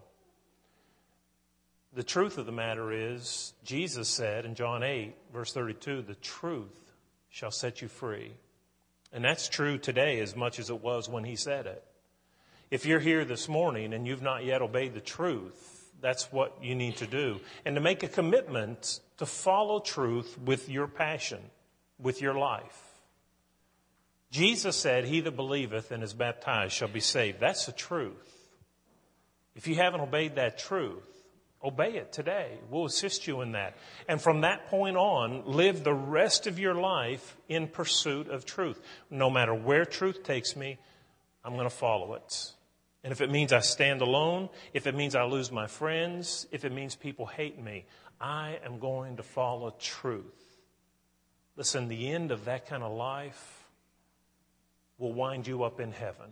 The 1.92 2.04
truth 2.04 2.38
of 2.38 2.46
the 2.46 2.52
matter 2.52 2.92
is, 2.92 3.52
Jesus 3.64 4.08
said 4.08 4.44
in 4.44 4.54
John 4.54 4.84
8, 4.84 5.12
verse 5.32 5.52
32, 5.52 6.02
the 6.02 6.14
truth 6.14 6.92
shall 7.30 7.50
set 7.50 7.82
you 7.82 7.88
free. 7.88 8.30
And 9.12 9.24
that's 9.24 9.48
true 9.48 9.78
today 9.78 10.20
as 10.20 10.36
much 10.36 10.58
as 10.58 10.70
it 10.70 10.80
was 10.80 11.08
when 11.08 11.24
he 11.24 11.36
said 11.36 11.66
it. 11.66 11.82
If 12.70 12.86
you're 12.86 13.00
here 13.00 13.24
this 13.24 13.48
morning 13.48 13.92
and 13.92 14.06
you've 14.06 14.22
not 14.22 14.44
yet 14.44 14.62
obeyed 14.62 14.94
the 14.94 15.00
truth, 15.00 15.90
that's 16.00 16.32
what 16.32 16.62
you 16.62 16.74
need 16.74 16.96
to 16.98 17.06
do. 17.06 17.40
And 17.64 17.74
to 17.74 17.80
make 17.80 18.02
a 18.02 18.08
commitment 18.08 19.00
to 19.18 19.26
follow 19.26 19.80
truth 19.80 20.38
with 20.38 20.68
your 20.68 20.86
passion, 20.86 21.40
with 21.98 22.22
your 22.22 22.34
life. 22.34 22.86
Jesus 24.30 24.76
said, 24.76 25.04
He 25.04 25.20
that 25.20 25.36
believeth 25.36 25.90
and 25.90 26.02
is 26.02 26.14
baptized 26.14 26.72
shall 26.72 26.88
be 26.88 27.00
saved. 27.00 27.40
That's 27.40 27.66
the 27.66 27.72
truth. 27.72 28.36
If 29.56 29.66
you 29.66 29.74
haven't 29.74 30.00
obeyed 30.00 30.36
that 30.36 30.58
truth, 30.58 31.19
Obey 31.62 31.96
it 31.96 32.12
today. 32.12 32.58
We'll 32.70 32.86
assist 32.86 33.26
you 33.26 33.42
in 33.42 33.52
that. 33.52 33.76
And 34.08 34.20
from 34.20 34.42
that 34.42 34.68
point 34.68 34.96
on, 34.96 35.42
live 35.44 35.84
the 35.84 35.94
rest 35.94 36.46
of 36.46 36.58
your 36.58 36.74
life 36.74 37.36
in 37.48 37.68
pursuit 37.68 38.28
of 38.28 38.46
truth. 38.46 38.80
No 39.10 39.28
matter 39.28 39.52
where 39.52 39.84
truth 39.84 40.22
takes 40.22 40.56
me, 40.56 40.78
I'm 41.44 41.54
going 41.54 41.68
to 41.68 41.74
follow 41.74 42.14
it. 42.14 42.52
And 43.04 43.12
if 43.12 43.20
it 43.20 43.30
means 43.30 43.52
I 43.52 43.60
stand 43.60 44.00
alone, 44.00 44.48
if 44.72 44.86
it 44.86 44.94
means 44.94 45.14
I 45.14 45.24
lose 45.24 45.52
my 45.52 45.66
friends, 45.66 46.46
if 46.50 46.64
it 46.64 46.72
means 46.72 46.96
people 46.96 47.26
hate 47.26 47.62
me, 47.62 47.84
I 48.20 48.58
am 48.64 48.78
going 48.78 49.16
to 49.16 49.22
follow 49.22 49.74
truth. 49.78 50.24
Listen, 51.56 51.88
the 51.88 52.10
end 52.10 52.30
of 52.30 52.46
that 52.46 52.66
kind 52.66 52.82
of 52.82 52.92
life 52.92 53.64
will 54.98 55.12
wind 55.12 55.46
you 55.46 55.62
up 55.62 55.80
in 55.80 55.92
heaven. 55.92 56.30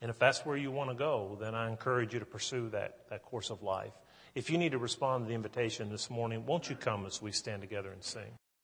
And 0.00 0.10
if 0.10 0.18
that's 0.18 0.44
where 0.46 0.56
you 0.56 0.70
want 0.70 0.90
to 0.90 0.96
go, 0.96 1.36
then 1.40 1.54
I 1.54 1.68
encourage 1.68 2.14
you 2.14 2.20
to 2.20 2.26
pursue 2.26 2.70
that, 2.70 3.08
that 3.10 3.22
course 3.22 3.50
of 3.50 3.62
life. 3.62 3.92
If 4.34 4.48
you 4.48 4.58
need 4.58 4.72
to 4.72 4.78
respond 4.78 5.24
to 5.24 5.28
the 5.28 5.34
invitation 5.34 5.90
this 5.90 6.08
morning, 6.08 6.46
won't 6.46 6.70
you 6.70 6.76
come 6.76 7.04
as 7.04 7.20
we 7.20 7.32
stand 7.32 7.62
together 7.62 7.90
and 7.90 8.02
sing? 8.02 8.38